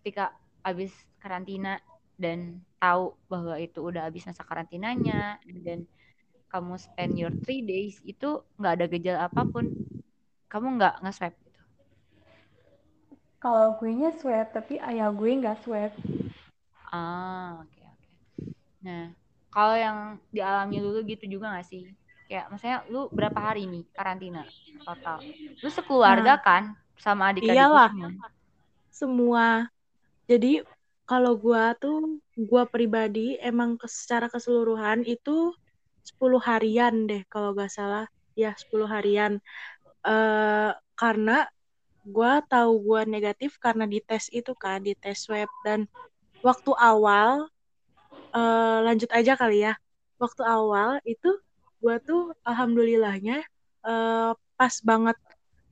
ketika 0.00 0.34
habis 0.64 0.92
karantina 1.20 1.78
dan 2.16 2.64
tahu 2.80 3.12
bahwa 3.28 3.60
itu 3.60 3.78
udah 3.84 4.08
habis 4.08 4.24
masa 4.24 4.40
karantinanya 4.40 5.36
dan 5.64 5.84
kamu 6.54 6.78
spend 6.78 7.18
your 7.18 7.34
three 7.42 7.66
days 7.66 7.98
itu 8.06 8.38
nggak 8.62 8.72
ada 8.78 8.86
gejala 8.86 9.20
apa 9.26 9.42
pun. 9.42 9.74
Kamu 10.46 10.78
nggak 10.78 11.02
nggak 11.02 11.14
swab 11.18 11.34
gitu. 11.42 11.62
Kalau 13.42 13.74
gue 13.82 13.90
nya 13.90 14.14
swab 14.14 14.54
tapi 14.54 14.78
ayah 14.78 15.10
gue 15.10 15.30
nggak 15.34 15.58
swab 15.66 15.90
ah 16.94 17.58
oke 17.58 17.66
okay, 17.66 17.82
oke. 17.90 17.98
Okay. 17.98 18.14
nah 18.86 19.04
kalau 19.50 19.74
yang 19.74 19.98
dialami 20.30 20.78
dulu 20.78 21.02
gitu 21.06 21.26
juga 21.26 21.50
nggak 21.50 21.66
sih? 21.66 21.90
Kayak 22.30 22.50
maksudnya 22.50 22.78
lu 22.90 23.10
berapa 23.10 23.38
hari 23.38 23.66
nih 23.66 23.86
karantina 23.94 24.42
total? 24.82 25.22
Lu 25.58 25.68
sekeluarga 25.70 26.38
nah, 26.38 26.42
kan? 26.42 26.62
Sama 26.98 27.30
adik-adik 27.34 27.54
iyalah. 27.54 27.90
semua? 28.90 29.70
Jadi 30.26 30.62
kalau 31.06 31.38
gua 31.38 31.74
tuh 31.78 32.18
gua 32.34 32.66
pribadi 32.66 33.38
emang 33.38 33.78
secara 33.86 34.26
keseluruhan 34.26 35.06
itu 35.06 35.54
10 36.04 36.40
harian 36.44 36.94
deh 37.08 37.22
kalau 37.32 37.56
gak 37.56 37.72
salah. 37.72 38.06
Ya 38.36 38.52
10 38.56 38.84
harian. 38.88 39.32
Uh, 40.04 40.76
karena 40.94 41.48
gue 42.04 42.32
tahu 42.52 42.72
gue 42.84 43.00
negatif 43.08 43.56
karena 43.56 43.88
di 43.88 44.04
tes 44.04 44.28
itu 44.28 44.52
kan 44.52 44.84
di 44.84 44.92
tes 44.94 45.24
swab. 45.24 45.48
Dan 45.64 45.88
waktu 46.44 46.70
awal 46.76 47.48
uh, 48.36 48.78
lanjut 48.84 49.08
aja 49.10 49.34
kali 49.34 49.64
ya. 49.64 49.74
Waktu 50.20 50.42
awal 50.44 51.00
itu 51.08 51.40
gue 51.80 51.96
tuh 52.04 52.36
alhamdulillahnya 52.44 53.44
uh, 53.84 54.36
pas 54.56 54.74
banget. 54.84 55.16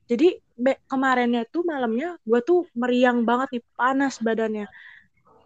Jadi 0.09 0.41
kemarinnya 0.89 1.49
tuh 1.49 1.65
malamnya 1.65 2.21
gue 2.23 2.41
tuh 2.45 2.69
meriang 2.77 3.25
banget 3.25 3.59
nih 3.59 3.65
panas 3.75 4.21
badannya 4.21 4.69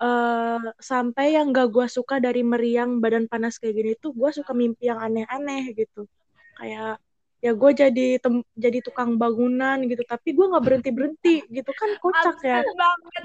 uh, 0.01 0.61
sampai 0.81 1.37
yang 1.37 1.53
gak 1.53 1.69
gue 1.73 1.87
suka 1.89 2.21
dari 2.21 2.41
meriang 2.45 3.01
badan 3.01 3.29
panas 3.29 3.61
kayak 3.61 3.75
gini 3.77 3.93
tuh 3.99 4.13
gue 4.13 4.31
suka 4.33 4.53
mimpi 4.53 4.89
yang 4.89 5.01
aneh-aneh 5.01 5.73
gitu. 5.77 6.09
Kayak 6.57 7.01
ya 7.45 7.53
gue 7.53 7.71
jadi 7.77 8.07
tem 8.17 8.41
jadi 8.57 8.81
tukang 8.81 9.21
bangunan 9.21 9.77
gitu 9.85 10.03
tapi 10.09 10.33
gue 10.33 10.47
nggak 10.49 10.65
berhenti 10.65 10.91
berhenti 10.91 11.35
gitu. 11.53 11.71
Kan 11.77 11.91
kocak 12.01 12.37
ya. 12.41 12.61
Banget 12.65 13.25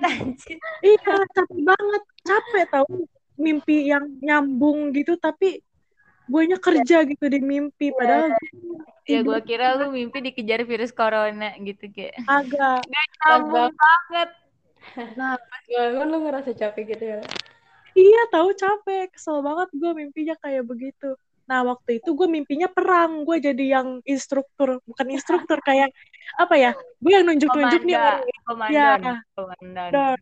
iya 0.84 1.16
capek 1.32 1.60
banget. 1.64 2.04
Capek 2.24 2.66
tau 2.70 2.88
mimpi 3.40 3.90
yang 3.90 4.06
nyambung 4.22 4.92
gitu 4.94 5.16
tapi 5.18 5.64
gue 6.32 6.44
nya 6.48 6.58
kerja 6.60 7.04
gitu 7.08 7.26
di 7.28 7.40
mimpi. 7.40 7.92
Iya. 7.92 7.98
padahal 7.98 8.28
ya 9.10 9.20
gue 9.26 9.40
kira 9.44 9.76
lu 9.76 9.92
mimpi 9.92 10.24
dikejar 10.24 10.64
virus 10.64 10.94
corona 10.96 11.56
gitu 11.60 11.88
kayak 11.92 12.16
agak. 12.28 12.84
Nyambung 13.28 13.74
banget 13.76 14.30
Nah, 15.18 15.36
pas 15.52 15.64
bangun 15.68 16.08
lu 16.10 16.18
ngerasa 16.28 16.52
capek 16.56 16.84
gitu 16.96 17.06
ya? 17.18 17.20
Iya, 17.92 18.22
tahu 18.32 18.50
capek. 18.56 19.12
Kesel 19.12 19.44
banget 19.44 19.70
gue 19.76 19.92
mimpinya 19.96 20.36
kayak 20.40 20.64
begitu. 20.64 21.16
Nah, 21.50 21.68
waktu 21.68 22.00
itu 22.00 22.16
gue 22.16 22.28
mimpinya 22.28 22.72
perang. 22.72 23.28
Gue 23.28 23.44
jadi 23.44 23.82
yang 23.82 24.00
instruktur. 24.08 24.80
Bukan 24.88 25.08
instruktur, 25.12 25.60
kayak 25.68 25.92
apa 26.40 26.56
ya? 26.56 26.72
Gue 27.04 27.12
yang 27.18 27.28
nunjuk-nunjuk 27.28 27.82
nih 27.84 27.96
orang. 28.00 28.22
Komandan. 28.48 29.00
Ya. 29.04 29.16
Komandan. 29.36 29.90
Dan, 29.92 30.18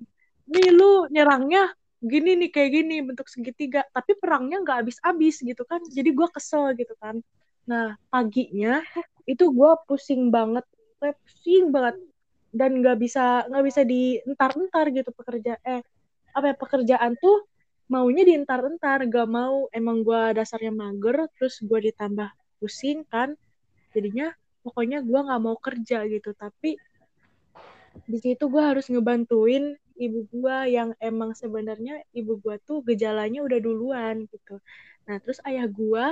nih 0.49 0.67
lu 0.73 1.05
nyerangnya 1.13 1.69
gini 1.99 2.39
nih 2.39 2.49
kayak 2.49 2.71
gini 2.71 2.95
bentuk 3.03 3.27
segitiga 3.27 3.83
tapi 3.91 4.15
perangnya 4.15 4.63
nggak 4.63 4.77
habis-habis 4.87 5.43
gitu 5.43 5.67
kan 5.67 5.83
jadi 5.91 6.15
gue 6.15 6.27
kesel 6.31 6.71
gitu 6.79 6.95
kan 6.95 7.19
nah 7.67 7.99
paginya 8.07 8.79
itu 9.31 9.51
gue 9.51 9.71
pusing 9.83 10.31
banget 10.31 10.63
gue 11.03 11.11
pusing 11.27 11.75
banget 11.75 11.99
dan 12.49 12.81
nggak 12.81 12.97
bisa 12.97 13.45
nggak 13.45 13.65
bisa 13.65 13.81
dientar-entar 13.85 14.85
gitu 14.89 15.09
pekerja 15.13 15.57
eh 15.61 15.85
apa 16.33 16.53
ya 16.53 16.55
pekerjaan 16.57 17.13
tuh 17.17 17.45
maunya 17.89 18.23
dientar-entar 18.23 19.03
gak 19.09 19.27
mau. 19.27 19.65
Emang 19.73 20.05
gue 20.05 20.37
dasarnya 20.37 20.71
mager 20.71 21.25
terus 21.35 21.59
gue 21.59 21.89
ditambah 21.89 22.29
pusing 22.61 23.03
kan. 23.09 23.33
Jadinya 23.91 24.31
pokoknya 24.61 25.01
gue 25.01 25.19
nggak 25.19 25.41
mau 25.41 25.57
kerja 25.57 26.05
gitu. 26.05 26.31
Tapi 26.37 26.77
di 28.05 28.17
situ 28.21 28.45
gue 28.47 28.61
harus 28.61 28.85
ngebantuin 28.87 29.73
ibu 29.99 30.23
gue 30.31 30.57
yang 30.71 30.95
emang 31.01 31.35
sebenarnya 31.35 31.99
ibu 32.15 32.39
gue 32.39 32.55
tuh 32.63 32.85
gejalanya 32.85 33.41
udah 33.43 33.59
duluan 33.59 34.29
gitu. 34.29 34.61
Nah 35.09 35.17
terus 35.19 35.41
ayah 35.43 35.65
gue 35.65 36.05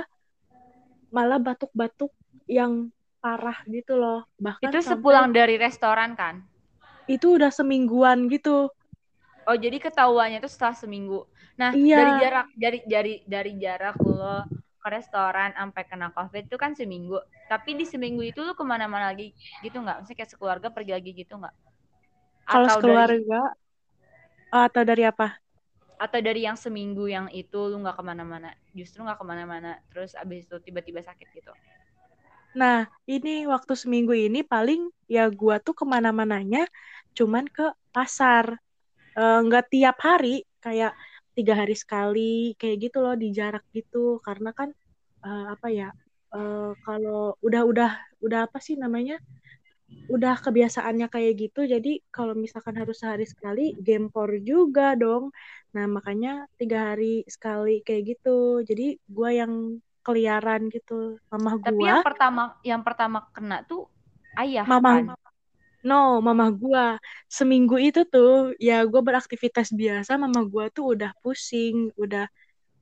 malah 1.08 1.40
batuk-batuk 1.40 2.12
yang 2.44 2.92
parah 3.22 3.58
gitu 3.74 3.92
loh 4.02 4.18
bahkan 4.44 4.74
Itu 4.74 4.78
sampai- 4.86 5.18
sepulang 5.18 5.28
dari 5.36 5.54
restoran 5.64 6.10
kan? 6.20 6.34
itu 7.14 7.26
udah 7.36 7.50
semingguan 7.58 8.18
gitu 8.32 8.70
Oh 9.48 9.56
jadi 9.56 9.76
ketahuannya 9.80 10.38
itu 10.44 10.50
setelah 10.54 10.76
seminggu. 10.76 11.24
Nah 11.60 11.72
Iya. 11.72 11.96
dari 11.96 12.12
jarak 12.20 12.46
dari 12.54 12.78
dari 12.84 13.14
dari 13.24 13.52
jarak 13.56 13.96
lo 14.04 14.44
ke 14.82 14.88
restoran 14.92 15.50
sampai 15.58 15.82
kena 15.90 16.08
covid 16.16 16.44
itu 16.48 16.56
kan 16.60 16.72
seminggu. 16.76 17.16
Tapi 17.48 17.70
di 17.80 17.84
seminggu 17.88 18.20
itu 18.30 18.40
lu 18.44 18.52
ke 18.52 18.64
mana-mana 18.72 19.08
lagi 19.10 19.32
gitu 19.64 19.76
nggak? 19.80 20.04
Maksudnya 20.04 20.18
kayak 20.20 20.30
sekeluarga 20.32 20.68
pergi 20.68 20.92
lagi 20.96 21.10
gitu 21.16 21.34
nggak? 21.40 21.54
kalau 22.50 22.68
Atau 22.68 22.78
dari 22.82 23.16
sekeluarga 23.16 23.40
atau 24.52 24.82
dari 24.88 25.02
apa 25.08 25.26
atau 26.04 26.20
dari 26.22 26.40
yang 26.46 26.54
seminggu 26.64 27.04
yang 27.10 27.26
itu 27.42 27.58
lu 27.70 27.76
nggak 27.82 27.96
ke 27.98 28.04
mana-mana, 28.10 28.50
justru 28.78 28.98
nggak 29.04 29.18
ke 29.20 29.26
mana-mana, 29.30 29.70
terus 29.90 30.10
abis 30.22 30.46
itu 30.46 30.56
tiba-tiba 30.66 31.00
sakit 31.02 31.28
gitu. 31.34 31.52
Nah, 32.56 32.88
ini 33.12 33.30
waktu 33.52 33.72
seminggu 33.82 34.12
ini 34.16 34.38
paling 34.52 34.80
ya 35.14 35.20
gua 35.40 35.56
tuh 35.64 35.74
ke 35.80 35.84
mana-mananya 35.94 36.58
cuman 37.18 37.44
ke 37.56 37.62
pasar. 37.94 38.46
Eh, 39.18 39.36
Nggak 39.46 39.64
tiap 39.72 39.96
hari, 40.08 40.28
kayak 40.64 40.92
tiga 41.36 41.54
hari 41.60 41.74
sekali, 41.82 42.20
kayak 42.60 42.76
gitu 42.84 42.98
loh 43.04 43.14
di 43.22 43.26
jarak 43.38 43.64
gitu. 43.76 43.98
Karena 44.26 44.50
kan 44.58 44.70
eh, 45.26 45.44
apa 45.54 45.68
ya? 45.78 45.86
eh, 46.34 46.70
kalau 46.84 47.36
udah-udah 47.46 47.90
udah 48.26 48.40
apa 48.46 48.58
sih 48.66 48.76
namanya? 48.84 49.14
Udah 50.14 50.34
kebiasaannya 50.44 51.06
kayak 51.14 51.32
gitu. 51.42 51.60
Jadi 51.74 52.00
kalau 52.16 52.32
misalkan 52.32 52.76
harus 52.80 52.96
sehari 53.02 53.26
sekali, 53.28 53.76
gempor 53.86 54.30
juga 54.40 54.96
dong. 54.96 55.28
Nah, 55.76 55.84
makanya 55.96 56.48
tiga 56.60 56.78
hari 56.94 57.28
sekali 57.28 57.84
kayak 57.86 58.02
gitu. 58.16 58.64
Jadi 58.68 58.96
gua 59.16 59.30
yang 59.40 59.52
keliaran 60.08 60.72
gitu. 60.72 61.20
Mamah 61.28 61.54
Tapi 61.60 61.68
gua 61.76 61.84
yang 61.92 62.00
pertama 62.00 62.42
yang 62.64 62.80
pertama 62.80 63.18
kena 63.36 63.60
tuh 63.68 63.84
ayah 64.40 64.64
Mama- 64.64 65.04
kan? 65.04 65.06
No, 65.84 66.18
mama 66.18 66.50
gua 66.50 66.96
seminggu 67.30 67.78
itu 67.78 68.02
tuh 68.08 68.56
ya 68.58 68.82
gua 68.88 68.98
beraktivitas 69.04 69.70
biasa, 69.70 70.16
mama 70.18 70.42
gua 70.48 70.72
tuh 70.72 70.96
udah 70.96 71.12
pusing, 71.22 71.92
udah 71.94 72.26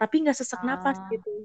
tapi 0.00 0.22
nggak 0.24 0.38
sesak 0.38 0.62
napas 0.64 0.96
Ah. 0.96 1.10
gitu. 1.12 1.44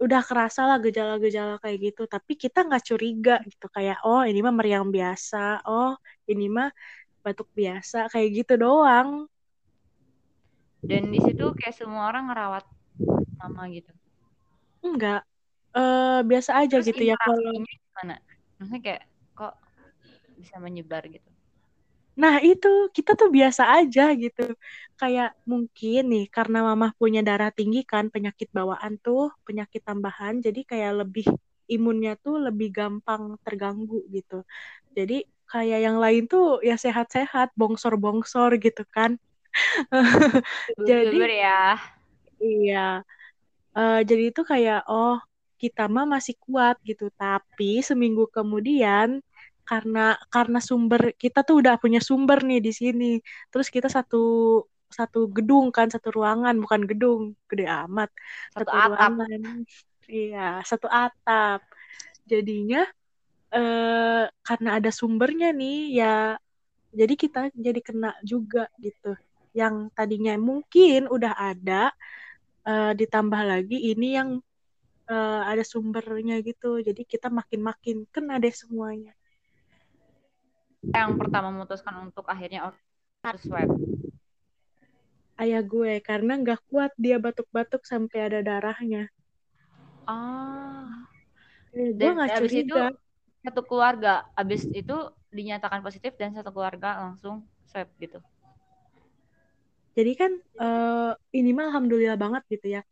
Udah 0.00 0.24
kerasa 0.24 0.64
lah 0.64 0.80
gejala-gejala 0.80 1.60
kayak 1.60 1.92
gitu, 1.92 2.08
tapi 2.08 2.32
kita 2.32 2.64
nggak 2.64 2.84
curiga 2.88 3.36
gitu 3.44 3.68
kayak 3.68 4.00
oh 4.08 4.24
ini 4.24 4.40
mah 4.40 4.54
meriang 4.56 4.88
biasa, 4.88 5.60
oh 5.68 5.92
ini 6.24 6.48
mah 6.48 6.72
batuk 7.20 7.52
biasa 7.52 8.08
kayak 8.08 8.28
gitu 8.40 8.56
doang. 8.56 9.28
Dan 10.80 11.12
di 11.12 11.20
situ 11.20 11.52
kayak 11.52 11.76
semua 11.76 12.08
orang 12.08 12.32
ngerawat 12.32 12.64
mama 13.36 13.68
gitu. 13.68 13.92
Enggak. 14.84 15.22
Eh 15.76 16.20
biasa 16.26 16.50
aja 16.66 16.76
Terus 16.82 16.88
gitu 16.90 17.02
ya 17.06 17.16
kalau 17.20 17.38
gimana? 17.62 18.14
Maksudnya 18.58 18.80
kayak 18.82 19.02
kok 19.38 19.54
bisa 20.36 20.56
menyebar 20.58 21.04
gitu. 21.06 21.28
Nah, 22.20 22.36
itu 22.42 22.90
kita 22.92 23.16
tuh 23.16 23.30
biasa 23.32 23.80
aja 23.80 24.12
gitu. 24.12 24.52
Kayak 25.00 25.32
mungkin 25.48 26.00
nih 26.12 26.24
karena 26.28 26.60
mama 26.60 26.92
punya 27.00 27.24
darah 27.24 27.48
tinggi 27.54 27.80
kan, 27.86 28.12
penyakit 28.12 28.50
bawaan 28.52 29.00
tuh, 29.00 29.32
penyakit 29.46 29.80
tambahan, 29.80 30.42
jadi 30.44 30.60
kayak 30.66 30.92
lebih 31.06 31.24
imunnya 31.70 32.18
tuh 32.20 32.36
lebih 32.36 32.74
gampang 32.74 33.38
terganggu 33.46 34.04
gitu. 34.12 34.42
Jadi 34.92 35.24
kayak 35.48 35.80
yang 35.86 35.96
lain 36.02 36.26
tuh 36.28 36.60
ya 36.60 36.76
sehat-sehat, 36.76 37.54
bongsor-bongsor 37.56 38.58
gitu 38.60 38.82
kan. 38.90 39.16
Jadi- 40.88 41.40
ya. 41.40 41.78
Iya. 42.40 42.86
Eh, 43.78 44.00
jadi 44.08 44.22
itu 44.34 44.42
kayak 44.42 44.82
oh 44.90 45.16
kita 45.60 45.86
mah 45.94 46.06
masih 46.14 46.34
kuat 46.44 46.76
gitu. 46.88 47.12
Tapi 47.14 47.84
seminggu 47.84 48.26
kemudian 48.32 49.22
karena 49.68 50.18
karena 50.34 50.58
sumber 50.58 51.14
kita 51.14 51.46
tuh 51.46 51.62
udah 51.62 51.78
punya 51.78 52.00
sumber 52.02 52.42
nih 52.42 52.58
di 52.66 52.72
sini. 52.74 53.06
Terus 53.52 53.68
kita 53.70 53.86
satu 53.86 54.18
satu 54.90 55.30
gedung 55.30 55.70
kan, 55.70 55.86
satu 55.86 56.10
ruangan, 56.10 56.58
bukan 56.58 56.82
gedung, 56.90 57.22
gede 57.46 57.66
amat. 57.70 58.10
Satu 58.54 58.70
atap. 58.74 58.90
ruangan. 58.98 59.62
Iya, 60.10 60.46
satu 60.66 60.88
atap. 60.90 61.60
Jadinya 62.26 62.82
eh 63.50 64.24
karena 64.46 64.68
ada 64.78 64.90
sumbernya 64.94 65.50
nih 65.50 65.98
ya 65.98 66.38
jadi 66.94 67.14
kita 67.18 67.38
jadi 67.54 67.80
kena 67.82 68.10
juga 68.26 68.66
gitu. 68.82 69.14
Yang 69.54 69.90
tadinya 69.94 70.34
mungkin 70.38 71.06
udah 71.10 71.34
ada 71.38 71.90
eh, 72.66 72.92
ditambah 72.96 73.42
lagi 73.46 73.78
ini 73.92 74.08
yang 74.18 74.30
eh, 75.10 75.42
ada 75.46 75.62
sumbernya 75.64 76.40
gitu. 76.44 76.80
Jadi 76.80 77.02
kita 77.06 77.28
makin-makin 77.32 78.04
kena 78.10 78.36
deh 78.42 78.52
semuanya. 78.52 79.12
Yang 80.80 81.10
pertama 81.20 81.52
memutuskan 81.52 81.94
untuk 82.08 82.24
akhirnya 82.24 82.72
harus 83.20 83.42
swab. 83.44 83.68
Ayah 85.40 85.64
gue 85.64 86.00
karena 86.04 86.36
nggak 86.36 86.60
kuat 86.68 86.92
dia 87.00 87.16
batuk-batuk 87.16 87.84
sampai 87.88 88.28
ada 88.28 88.40
darahnya. 88.44 89.08
Ah. 90.04 91.08
Eh, 91.72 91.92
gue 91.96 91.96
Dan 91.96 92.16
nggak 92.16 92.32
abis 92.40 92.52
itu 92.52 92.76
curiga. 92.76 92.84
satu 93.40 93.60
keluarga 93.64 94.28
abis 94.36 94.68
itu 94.68 94.96
dinyatakan 95.32 95.80
positif 95.80 96.12
dan 96.20 96.36
satu 96.36 96.52
keluarga 96.52 97.00
langsung 97.08 97.46
swab 97.64 97.88
gitu. 97.96 98.20
Jadi 99.98 100.12
kan 100.20 100.32
eh, 100.38 101.12
ini 101.38 101.50
mah 101.56 101.66
alhamdulillah 101.74 102.18
banget 102.20 102.42
gitu 102.52 102.66
ya. 102.78 102.82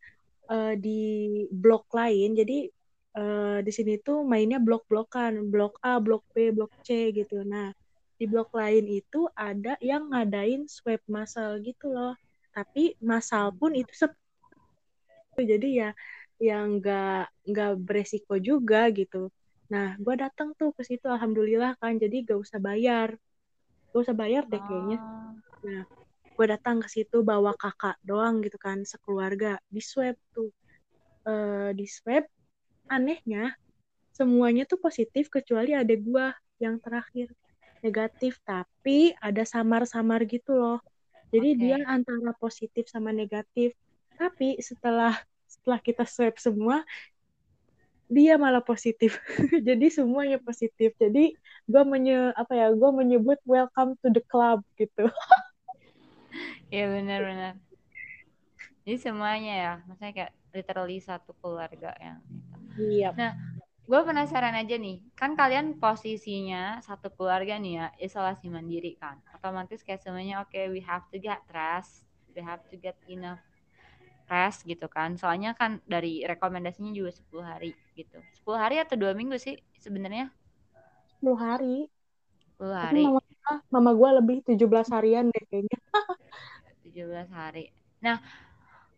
Eh, 0.48 0.74
di 0.80 1.00
blok 1.52 1.87
lain, 1.92 2.34
jadi 2.34 2.58
eh, 3.18 3.58
di 3.66 3.72
sini 3.74 4.00
tuh 4.00 4.24
mainnya 4.24 4.58
blok-blokan, 4.62 5.52
blok 5.52 5.78
A, 5.84 6.00
blok 6.02 6.24
B, 6.34 6.50
blok 6.56 6.72
C 6.87 7.12
gitu. 7.14 7.44
Nah, 7.46 7.70
di 8.18 8.24
blok 8.26 8.50
lain 8.56 8.84
itu 8.90 9.30
ada 9.37 9.78
yang 9.78 10.11
ngadain 10.11 10.66
swab 10.66 11.02
massal 11.06 11.62
gitu 11.62 11.92
loh. 11.92 12.14
Tapi 12.56 12.98
massal 13.04 13.54
pun 13.54 13.76
itu 13.78 13.92
sepi. 13.94 14.16
Jadi 15.38 15.68
ya 15.78 15.90
yang 16.42 16.82
nggak 16.82 17.30
nggak 17.50 17.72
beresiko 17.82 18.34
juga 18.42 18.90
gitu. 18.90 19.30
Nah, 19.68 19.94
gue 20.00 20.14
datang 20.16 20.56
tuh 20.56 20.72
ke 20.74 20.82
situ, 20.82 21.06
alhamdulillah 21.06 21.76
kan. 21.78 22.00
Jadi 22.00 22.24
gak 22.24 22.40
usah 22.40 22.56
bayar, 22.56 23.14
gak 23.92 24.00
usah 24.00 24.16
bayar 24.16 24.48
deh 24.48 24.58
kayaknya 24.58 24.98
Ah. 25.68 25.97
Gue 26.38 26.46
datang 26.46 26.79
ke 26.79 26.87
situ 26.87 27.27
bawa 27.27 27.51
kakak 27.59 27.98
doang 28.07 28.38
gitu 28.46 28.55
kan 28.62 28.87
sekeluarga. 28.87 29.59
Di 29.66 29.83
swab 29.83 30.14
tuh. 30.31 30.55
Eh 31.27 31.74
di 31.74 31.83
swab 31.90 32.22
anehnya 32.87 33.59
semuanya 34.14 34.62
tuh 34.70 34.79
positif 34.79 35.27
kecuali 35.35 35.74
ada 35.74 35.90
gue 35.90 36.27
yang 36.62 36.79
terakhir. 36.79 37.35
Negatif 37.83 38.38
tapi 38.46 39.18
ada 39.18 39.42
samar-samar 39.42 40.22
gitu 40.31 40.55
loh. 40.55 40.79
Jadi 41.35 41.59
Oke. 41.59 41.61
dia 41.61 41.77
antara 41.90 42.31
positif 42.38 42.87
sama 42.87 43.11
negatif. 43.11 43.74
Tapi 44.14 44.62
setelah 44.62 45.18
setelah 45.51 45.83
kita 45.83 46.07
swab 46.07 46.38
semua 46.38 46.87
dia 48.07 48.38
malah 48.38 48.62
positif. 48.62 49.18
Jadi 49.68 49.90
semuanya 49.90 50.38
positif. 50.38 50.94
Jadi 51.03 51.35
gue 51.66 51.83
menye 51.83 52.31
apa 52.38 52.55
ya 52.55 52.70
gue 52.70 52.90
menyebut 52.94 53.42
welcome 53.42 53.98
to 54.07 54.09
the 54.14 54.22
club 54.31 54.62
gitu 54.79 55.11
Iya 56.72 56.85
benar-benar. 56.92 57.54
Jadi 58.85 58.96
semuanya 59.04 59.52
ya, 59.64 59.72
maksudnya 59.87 60.12
kayak 60.16 60.33
literally 60.57 60.98
satu 60.98 61.31
keluarga 61.40 61.92
yang 62.00 62.18
itu. 62.24 62.57
iya 62.78 63.12
Gue 63.88 64.00
penasaran 64.04 64.52
aja 64.52 64.76
nih, 64.76 65.00
kan 65.16 65.33
kalian 65.33 65.81
posisinya 65.81 66.76
satu 66.85 67.09
keluarga 67.16 67.57
nih 67.57 67.72
ya, 67.81 67.87
isolasi 68.04 68.46
mandiri 68.52 68.92
kan. 69.00 69.16
Otomatis 69.33 69.81
kayak 69.81 70.04
semuanya 70.04 70.44
oke, 70.44 70.61
we 70.68 70.81
have 70.85 71.04
to 71.09 71.16
get 71.16 71.40
rest, 71.50 72.04
we 72.37 72.40
have 72.44 72.61
to 72.68 72.76
get 72.76 72.96
enough 73.09 73.40
rest 74.28 74.64
gitu 74.68 74.87
kan. 74.92 75.16
Soalnya 75.16 75.57
kan 75.57 75.81
dari 75.88 76.22
rekomendasinya 76.28 76.92
juga 76.92 77.12
10 77.16 77.44
hari 77.44 77.72
gitu. 77.96 78.20
10 78.37 78.61
hari 78.61 78.76
atau 78.78 78.96
dua 79.00 79.16
minggu 79.16 79.37
sih 79.40 79.57
sebenarnya? 79.81 80.28
10 81.18 81.38
hari 81.46 81.74
10 82.57 82.74
Tapi 82.81 82.94
hari, 82.94 83.04
mama, 83.04 83.20
mama 83.74 83.90
gue 84.00 84.11
lebih 84.18 84.37
17 84.48 84.87
harian 84.94 85.24
deh 85.35 85.44
kayaknya. 85.50 85.78
17 86.98 87.30
hari. 87.30 87.70
Nah, 88.02 88.18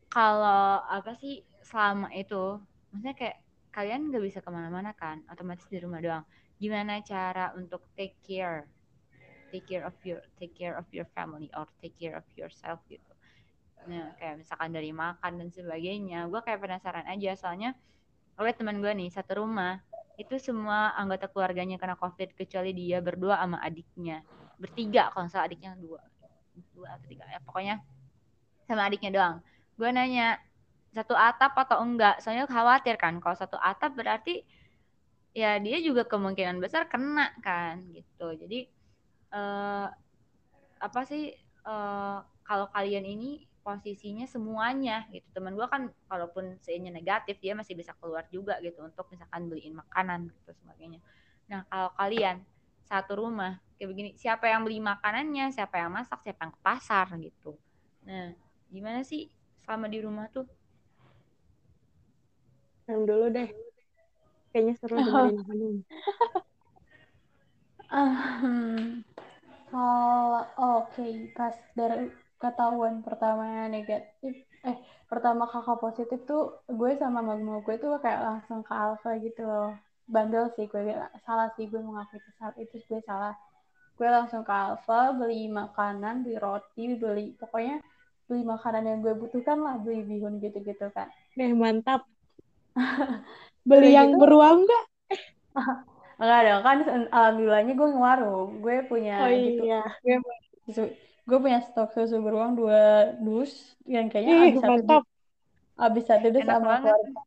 kalau 0.08 0.80
apa 0.88 1.12
sih 1.20 1.44
selama 1.60 2.08
itu, 2.16 2.56
maksudnya 2.88 3.12
kayak 3.12 3.36
kalian 3.70 4.08
nggak 4.08 4.24
bisa 4.24 4.38
ke 4.40 4.48
mana-mana 4.48 4.96
kan, 4.96 5.20
otomatis 5.28 5.68
di 5.68 5.76
rumah 5.76 6.00
doang. 6.00 6.24
Gimana 6.56 7.04
cara 7.04 7.52
untuk 7.52 7.84
take 7.92 8.16
care, 8.24 8.64
take 9.52 9.68
care 9.68 9.84
of 9.84 9.94
your, 10.00 10.24
take 10.40 10.56
care 10.56 10.74
of 10.80 10.88
your 10.90 11.06
family 11.12 11.52
or 11.52 11.68
take 11.84 11.94
care 12.00 12.16
of 12.16 12.24
yourself 12.34 12.80
gitu. 12.88 13.12
Nah, 13.84 14.16
kayak 14.16 14.40
misalkan 14.40 14.72
dari 14.72 14.90
makan 14.92 15.40
dan 15.44 15.48
sebagainya, 15.52 16.28
gue 16.28 16.40
kayak 16.40 16.60
penasaran 16.60 17.04
aja 17.04 17.36
soalnya 17.36 17.76
oleh 18.40 18.56
teman 18.56 18.80
gue 18.80 18.88
nih 18.96 19.12
satu 19.12 19.44
rumah 19.44 19.84
itu 20.16 20.36
semua 20.40 20.96
anggota 20.96 21.28
keluarganya 21.28 21.76
kena 21.76 21.96
covid 21.96 22.32
kecuali 22.32 22.72
dia 22.72 23.04
berdua 23.04 23.36
sama 23.40 23.60
adiknya 23.60 24.24
bertiga 24.60 25.12
kalau 25.12 25.28
salah 25.28 25.48
adiknya 25.48 25.76
dua 25.76 26.00
dua 26.74 26.96
atau 26.96 27.06
tiga 27.08 27.24
ya 27.28 27.40
pokoknya 27.42 27.76
sama 28.70 28.86
adiknya 28.86 29.10
doang. 29.10 29.36
Gue 29.74 29.90
nanya 29.90 30.38
satu 30.94 31.14
atap 31.14 31.54
atau 31.58 31.82
enggak? 31.82 32.22
Soalnya 32.22 32.46
khawatir 32.46 32.94
kan 32.98 33.18
kalau 33.18 33.34
satu 33.34 33.58
atap 33.58 33.94
berarti 33.98 34.46
ya 35.34 35.58
dia 35.62 35.78
juga 35.82 36.06
kemungkinan 36.06 36.58
besar 36.62 36.86
kena 36.86 37.34
kan 37.42 37.82
gitu. 37.90 38.34
Jadi 38.34 38.66
eh, 39.34 39.86
apa 40.80 41.00
sih 41.06 41.34
eh, 41.66 42.18
kalau 42.46 42.66
kalian 42.70 43.06
ini 43.06 43.46
posisinya 43.60 44.26
semuanya 44.26 45.06
gitu. 45.14 45.26
Teman 45.30 45.54
gue 45.54 45.66
kan 45.70 45.92
kalaupun 46.08 46.58
seinya 46.64 46.90
negatif 46.90 47.38
dia 47.38 47.54
masih 47.54 47.76
bisa 47.78 47.94
keluar 47.98 48.26
juga 48.32 48.58
gitu 48.64 48.82
untuk 48.82 49.06
misalkan 49.12 49.46
beliin 49.46 49.76
makanan 49.78 50.30
gitu 50.30 50.50
sebagainya. 50.62 50.98
Nah 51.50 51.66
kalau 51.68 51.90
kalian 51.94 52.42
satu 52.90 53.22
rumah. 53.22 53.62
Kayak 53.78 53.88
begini 53.94 54.10
siapa 54.18 54.50
yang 54.50 54.66
beli 54.66 54.82
makanannya 54.82 55.54
siapa 55.54 55.78
yang 55.78 55.94
masak 55.94 56.18
siapa 56.26 56.42
yang 56.42 56.52
ke 56.52 56.60
pasar 56.60 57.06
gitu. 57.22 57.54
Nah 58.02 58.34
gimana 58.66 59.06
sih 59.06 59.30
selama 59.62 59.86
di 59.86 59.98
rumah 60.02 60.26
tuh? 60.34 60.50
Yang 62.90 63.02
dulu 63.06 63.26
deh. 63.30 63.50
Kayaknya 64.50 64.74
seru 64.82 64.96
dengerin 65.06 65.38
Hanum 65.46 65.76
Um, 67.90 69.02
kalau 69.66 70.46
oke 70.54 70.94
okay. 70.94 71.26
pas 71.34 71.58
dari 71.74 72.06
ketahuan 72.38 73.02
pertamanya 73.02 73.66
negatif 73.66 74.46
eh 74.62 74.76
pertama 75.10 75.50
kakak 75.50 75.82
positif 75.82 76.22
tuh 76.22 76.62
gue 76.70 76.94
sama 77.02 77.18
mama 77.18 77.58
gue 77.66 77.76
tuh 77.82 77.98
kayak 77.98 78.22
langsung 78.22 78.62
ke 78.62 78.70
Alfa 78.70 79.18
gitu 79.18 79.42
loh 79.42 79.74
bandel 80.10 80.50
sih 80.58 80.66
gue 80.66 80.82
salah 81.22 81.48
sih 81.54 81.70
gue 81.70 81.78
mengakui 81.78 82.18
saat 82.36 82.58
itu 82.58 82.82
gue 82.90 83.00
salah 83.06 83.38
gue 83.94 84.08
langsung 84.08 84.42
ke 84.42 84.50
Alfa 84.50 85.14
beli 85.14 85.46
makanan 85.46 86.26
beli 86.26 86.36
roti 86.36 86.98
beli 86.98 87.38
pokoknya 87.38 87.78
beli 88.26 88.42
makanan 88.42 88.82
yang 88.86 88.98
gue 89.00 89.14
butuhkan 89.14 89.62
lah 89.62 89.78
beli 89.78 90.02
bihun 90.02 90.42
gitu-gitu 90.42 90.90
kan 90.90 91.08
deh 91.38 91.54
mantap 91.54 92.04
beli 93.68 93.94
yang 93.94 94.14
gitu, 94.14 94.20
beruang 94.20 94.66
enggak 94.66 94.84
Enggak 96.20 96.40
dong, 96.44 96.62
kan 96.62 96.76
alhamdulillahnya 97.08 97.72
gue 97.80 97.88
ngewarung. 97.96 98.60
Gue 98.60 98.84
punya 98.84 99.24
oh, 99.24 99.32
gitu. 99.32 99.64
Iya. 99.64 99.82
Gue, 100.04 100.16
gue 101.24 101.38
punya 101.40 101.64
stok 101.64 101.96
susu 101.96 102.20
beruang 102.20 102.60
dua 102.60 103.16
dus 103.24 103.72
yang 103.88 104.12
kayaknya 104.12 104.34
Ih, 104.36 104.40
habis 104.52 104.60
mantap. 104.60 105.00
satu 105.00 105.00
dus, 105.00 105.80
habis 105.80 106.04
satu 106.04 106.26
dus 106.28 106.44
Enak 106.44 106.60
sama 106.60 106.68
banget. 106.68 106.92
keluarga. 106.92 107.22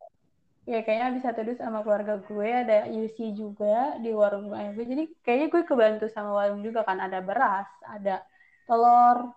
Ya 0.64 0.80
kayaknya 0.80 1.06
habis 1.12 1.24
satu 1.28 1.44
dus 1.44 1.60
sama 1.60 1.84
keluarga 1.84 2.24
gue 2.24 2.48
ada 2.48 2.88
UC 2.88 3.36
juga 3.36 4.00
di 4.00 4.16
warung 4.16 4.48
gue. 4.48 4.60
Jadi 4.80 5.04
kayaknya 5.20 5.48
gue 5.52 5.64
kebantu 5.68 6.06
sama 6.08 6.32
warung 6.32 6.64
juga 6.64 6.88
kan 6.88 7.04
ada 7.04 7.20
beras, 7.20 7.68
ada 7.84 8.24
telur, 8.64 9.36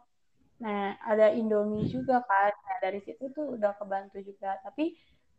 nah 0.62 0.95
ada 1.03 1.35
Indomie 1.35 1.91
juga 1.91 2.23
kan. 2.23 2.55
Nah 2.55 2.77
dari 2.79 3.03
situ 3.03 3.27
tuh 3.35 3.59
udah 3.59 3.75
kebantu 3.75 4.23
juga. 4.23 4.55
Tapi 4.62 4.95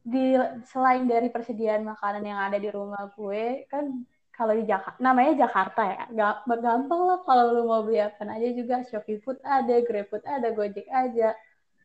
di 0.08 0.36
selain 0.68 1.04
dari 1.08 1.28
persediaan 1.32 1.84
makanan 1.84 2.24
yang 2.24 2.40
ada 2.40 2.60
di 2.60 2.68
rumah 2.72 3.12
gue 3.16 3.68
kan 3.68 4.08
kalau 4.32 4.54
di 4.56 4.64
Jakarta 4.64 4.96
namanya 5.04 5.34
Jakarta 5.50 5.82
ya 5.84 6.04
gak 6.16 6.36
gampang 6.64 7.02
lah 7.10 7.20
kalau 7.28 7.44
lu 7.52 7.68
mau 7.68 7.84
beli 7.84 8.00
apa 8.00 8.24
aja 8.24 8.50
juga 8.56 8.88
Shopee 8.88 9.20
Food 9.20 9.44
ada 9.44 9.84
GrabFood 9.84 10.24
ada 10.24 10.56
Gojek 10.56 10.88
aja 10.88 11.36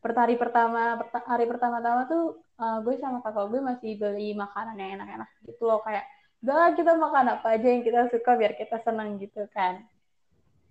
pertari 0.03 0.35
pertama 0.35 0.99
hari 1.23 1.47
pertama-tama 1.47 2.03
tuh 2.11 2.43
uh, 2.59 2.83
gue 2.83 2.99
sama 2.99 3.23
kakak 3.23 3.47
gue 3.47 3.61
masih 3.63 3.91
beli 3.95 4.35
makanan 4.35 4.75
yang 4.75 4.99
enak-enak 4.99 5.29
gitu 5.47 5.63
loh. 5.63 5.79
Kayak 5.79 6.03
udah 6.43 6.75
kita 6.75 6.91
makan 6.99 7.39
apa 7.39 7.47
aja 7.55 7.67
yang 7.71 7.87
kita 7.87 8.11
suka 8.11 8.35
biar 8.35 8.53
kita 8.59 8.83
senang 8.83 9.15
gitu 9.17 9.47
kan. 9.55 9.87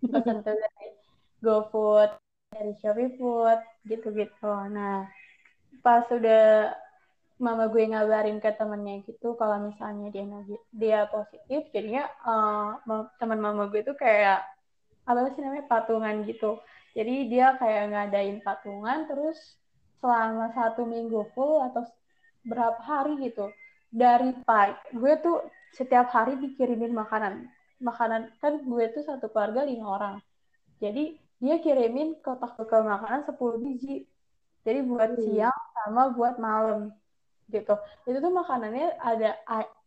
Pesan 0.04 0.42
tuh 0.46 0.52
dari 0.52 0.88
GoFood 1.40 2.10
dari 2.52 2.72
Shopee 2.84 3.16
Food 3.16 3.60
gitu-gitu. 3.88 4.52
Nah 4.68 5.08
pas 5.80 6.04
udah 6.12 6.76
mama 7.42 7.66
gue 7.66 7.82
ngabarin 7.90 8.38
ke 8.38 8.54
temennya 8.54 9.02
gitu 9.02 9.34
kalau 9.34 9.58
misalnya 9.66 10.14
dia 10.14 10.22
dia 10.70 11.00
positif 11.10 11.66
jadinya 11.74 12.06
uh, 12.22 12.78
teman 13.18 13.42
mama 13.42 13.66
gue 13.66 13.82
tuh 13.82 13.98
kayak 13.98 14.46
apa 15.02 15.34
sih 15.34 15.42
namanya 15.42 15.66
patungan 15.66 16.22
gitu 16.22 16.62
jadi 16.92 17.14
dia 17.28 17.46
kayak 17.56 17.84
ngadain 17.92 18.38
patungan 18.44 19.08
terus 19.08 19.56
selama 20.04 20.52
satu 20.52 20.84
minggu 20.84 21.24
full 21.32 21.64
atau 21.64 21.88
berapa 22.44 22.80
hari 22.84 23.16
gitu. 23.32 23.48
Dari 23.92 24.36
pagi 24.44 24.76
gue 24.96 25.14
tuh 25.20 25.40
setiap 25.72 26.12
hari 26.12 26.36
dikirimin 26.36 26.92
makanan. 26.92 27.48
Makanan 27.80 28.36
kan 28.44 28.60
gue 28.60 28.84
tuh 28.92 29.04
satu 29.08 29.32
keluarga 29.32 29.64
lima 29.64 29.86
orang. 29.88 30.14
Jadi 30.84 31.16
dia 31.42 31.56
kirimin 31.58 32.20
kotak 32.20 32.54
bekal 32.60 32.84
makanan 32.84 33.24
10 33.24 33.40
biji. 33.64 34.04
Jadi 34.62 34.78
buat 34.86 35.16
hmm. 35.16 35.22
siang 35.26 35.60
sama 35.74 36.12
buat 36.12 36.36
malam 36.38 36.92
gitu. 37.48 37.74
Itu 38.06 38.18
tuh 38.20 38.32
makanannya 38.32 39.00
ada 39.00 39.38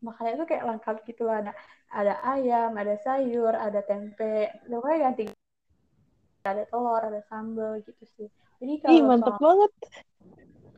makanannya 0.01 0.41
tuh 0.41 0.47
kayak 0.49 0.65
lengkap 0.67 0.95
gitu. 1.05 1.29
Ada 1.29 1.53
ada 1.93 2.13
ayam 2.33 2.75
ada 2.75 2.97
sayur 2.99 3.53
ada 3.55 3.79
tempe. 3.83 4.51
Pokoknya 4.67 5.11
ganti 5.11 5.34
ada 6.45 6.63
telur 6.69 7.01
ada 7.01 7.21
sambal 7.25 7.81
gitu 7.81 8.03
sih. 8.17 8.29
Jadi 8.61 8.73
kalau 8.83 8.93
Ih, 8.93 9.01
mantep 9.01 9.35
soal, 9.35 9.41
banget. 9.41 9.71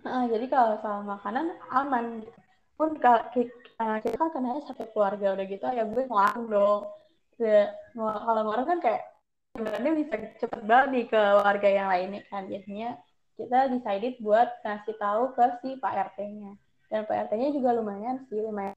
Uh, 0.08 0.26
jadi 0.32 0.46
kalau 0.48 0.74
soal 0.80 1.02
makanan 1.04 1.46
aman 1.74 2.24
gitu. 2.24 2.40
Pun 2.78 2.90
kalau 3.02 3.26
kita 3.34 4.16
kan 4.16 4.30
kenanya 4.32 4.62
satu 4.70 4.86
keluarga 4.94 5.34
udah 5.34 5.46
gitu 5.50 5.66
ya 5.68 5.84
gue 5.84 6.04
ngelarang 6.06 6.46
dong. 6.48 6.82
Kalau 7.38 8.42
ngelarang 8.46 8.68
kan 8.70 8.80
kayak 8.82 9.04
sebenarnya 9.58 9.92
bisa 9.98 10.16
cepet 10.38 10.62
banget 10.66 10.88
nih 10.94 11.06
ke 11.10 11.22
warga 11.42 11.70
yang 11.70 11.88
lainnya 11.90 12.22
kan. 12.30 12.46
Jadinya 12.46 12.98
kita 13.38 13.70
decided 13.74 14.18
buat 14.22 14.50
ngasih 14.66 14.96
tahu 14.98 15.34
ke 15.38 15.46
si 15.62 15.70
Pak 15.78 15.94
RT-nya 16.14 16.58
dan 16.90 17.02
PRT-nya 17.06 17.50
juga 17.54 17.76
lumayan 17.76 18.26
sih 18.30 18.42
lumayan 18.42 18.74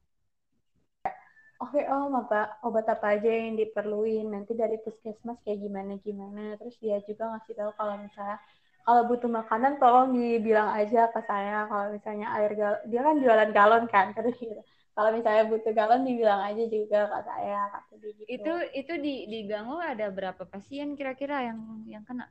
oke 1.61 1.77
okay, 1.77 1.85
oh 1.87 2.09
apa 2.17 2.57
obat 2.65 2.89
apa 2.89 3.15
aja 3.15 3.29
yang 3.29 3.53
diperluin? 3.55 4.33
Nanti 4.33 4.57
dari 4.57 4.81
puskesmas 4.81 5.37
kayak 5.45 5.61
gimana 5.61 5.95
gimana? 6.01 6.57
Terus 6.57 6.75
dia 6.81 6.97
juga 7.05 7.37
ngasih 7.37 7.53
tahu 7.53 7.71
kalau 7.77 7.95
misalnya 8.01 8.37
kalau 8.81 9.01
butuh 9.05 9.29
makanan 9.29 9.77
tolong 9.77 10.09
dibilang 10.17 10.73
aja 10.73 11.07
ke 11.13 11.21
saya. 11.29 11.69
Kalau 11.69 11.93
misalnya 11.93 12.27
air 12.33 12.51
gal 12.57 12.73
dia 12.89 13.01
kan 13.05 13.15
jualan 13.21 13.49
galon 13.53 13.85
kan 13.87 14.11
terus 14.17 14.35
gitu. 14.41 14.57
Kalau 14.91 15.09
misalnya 15.13 15.43
butuh 15.47 15.71
galon 15.71 16.01
dibilang 16.03 16.41
aja 16.41 16.63
juga 16.65 16.99
ke 17.07 17.19
saya 17.29 17.59
kata 17.69 17.93
gitu. 18.01 18.19
Itu 18.25 18.53
itu 18.73 18.93
di 18.97 19.15
di 19.29 19.39
gang 19.45 19.69
ada 19.77 20.09
berapa 20.09 20.43
pasien 20.49 20.97
kira-kira 20.97 21.45
yang 21.45 21.85
yang 21.85 22.03
kena? 22.03 22.25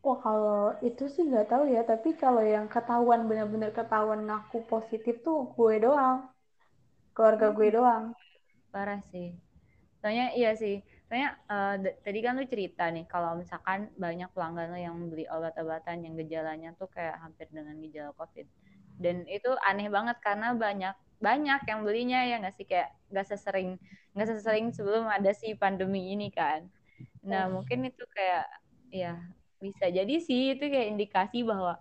Wah 0.00 0.16
kalau 0.24 0.72
itu 0.80 1.12
sih 1.12 1.28
nggak 1.28 1.52
tahu 1.52 1.68
ya, 1.68 1.84
tapi 1.84 2.16
kalau 2.16 2.40
yang 2.40 2.72
ketahuan 2.72 3.28
benar-benar 3.28 3.68
ketahuan 3.76 4.24
ngaku 4.24 4.64
positif 4.64 5.20
tuh 5.20 5.52
gue 5.52 5.76
doang, 5.84 6.24
keluarga 7.20 7.52
gue 7.52 7.68
doang. 7.68 8.04
Parah 8.72 9.04
sih. 9.12 9.36
Soalnya 10.00 10.32
iya 10.32 10.56
sih, 10.56 10.80
soalnya 11.04 11.36
uh, 11.52 11.76
tadi 12.00 12.24
kan 12.24 12.40
lu 12.40 12.48
cerita 12.48 12.88
nih 12.88 13.04
kalau 13.04 13.36
misalkan 13.36 13.92
banyak 14.00 14.32
pelanggan 14.32 14.72
lo 14.72 14.80
yang 14.80 14.96
beli 15.12 15.28
obat-obatan 15.28 16.00
yang 16.00 16.16
gejalanya 16.16 16.72
tuh 16.80 16.88
kayak 16.88 17.20
hampir 17.20 17.44
dengan 17.52 17.76
gejala 17.84 18.16
COVID. 18.16 18.48
Dan 18.96 19.28
itu 19.28 19.52
aneh 19.68 19.92
banget 19.92 20.16
karena 20.24 20.56
banyak 20.56 20.96
banyak 21.20 21.60
yang 21.68 21.84
belinya 21.84 22.24
ya 22.24 22.40
nggak 22.40 22.56
sih 22.56 22.64
kayak 22.64 22.96
nggak 23.12 23.28
sesering 23.28 23.76
nggak 24.16 24.28
sesering 24.32 24.72
sebelum 24.72 25.04
ada 25.04 25.36
si 25.36 25.52
pandemi 25.52 26.16
ini 26.16 26.32
kan. 26.32 26.64
Nah 27.20 27.52
mungkin 27.52 27.84
itu 27.84 28.00
kayak 28.16 28.48
ya 28.88 29.20
bisa 29.60 29.92
jadi 29.92 30.16
sih 30.24 30.56
itu 30.56 30.64
kayak 30.72 30.96
indikasi 30.96 31.44
bahwa 31.44 31.76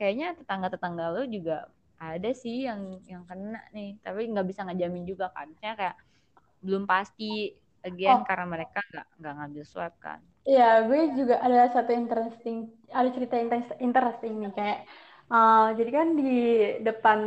kayaknya 0.00 0.32
tetangga-tetangga 0.40 1.12
lo 1.12 1.28
juga 1.28 1.68
ada 1.98 2.30
sih 2.34 2.66
yang 2.68 3.00
yang 3.06 3.22
kena 3.28 3.62
nih 3.74 3.98
tapi 4.04 4.28
nggak 4.30 4.46
bisa 4.50 4.66
ngejamin 4.66 5.04
juga 5.06 5.30
kan 5.34 5.46
Maksudnya 5.50 5.74
kayak 5.78 5.96
belum 6.64 6.84
pasti 6.88 7.54
again 7.84 8.20
oh. 8.20 8.26
karena 8.26 8.46
mereka 8.48 8.80
nggak 8.90 9.06
nggak 9.20 9.34
ngambil 9.38 9.64
swab 9.68 9.94
kan 10.00 10.20
Iya, 10.44 10.84
gue 10.88 11.00
juga 11.16 11.40
ada 11.40 11.72
satu 11.72 11.90
interesting, 11.96 12.68
ada 12.92 13.08
cerita 13.16 13.34
interesting 13.80 14.32
nih 14.44 14.52
kayak, 14.52 14.78
uh, 15.32 15.72
jadi 15.72 15.90
kan 15.98 16.08
di 16.20 16.30
depan 16.84 17.20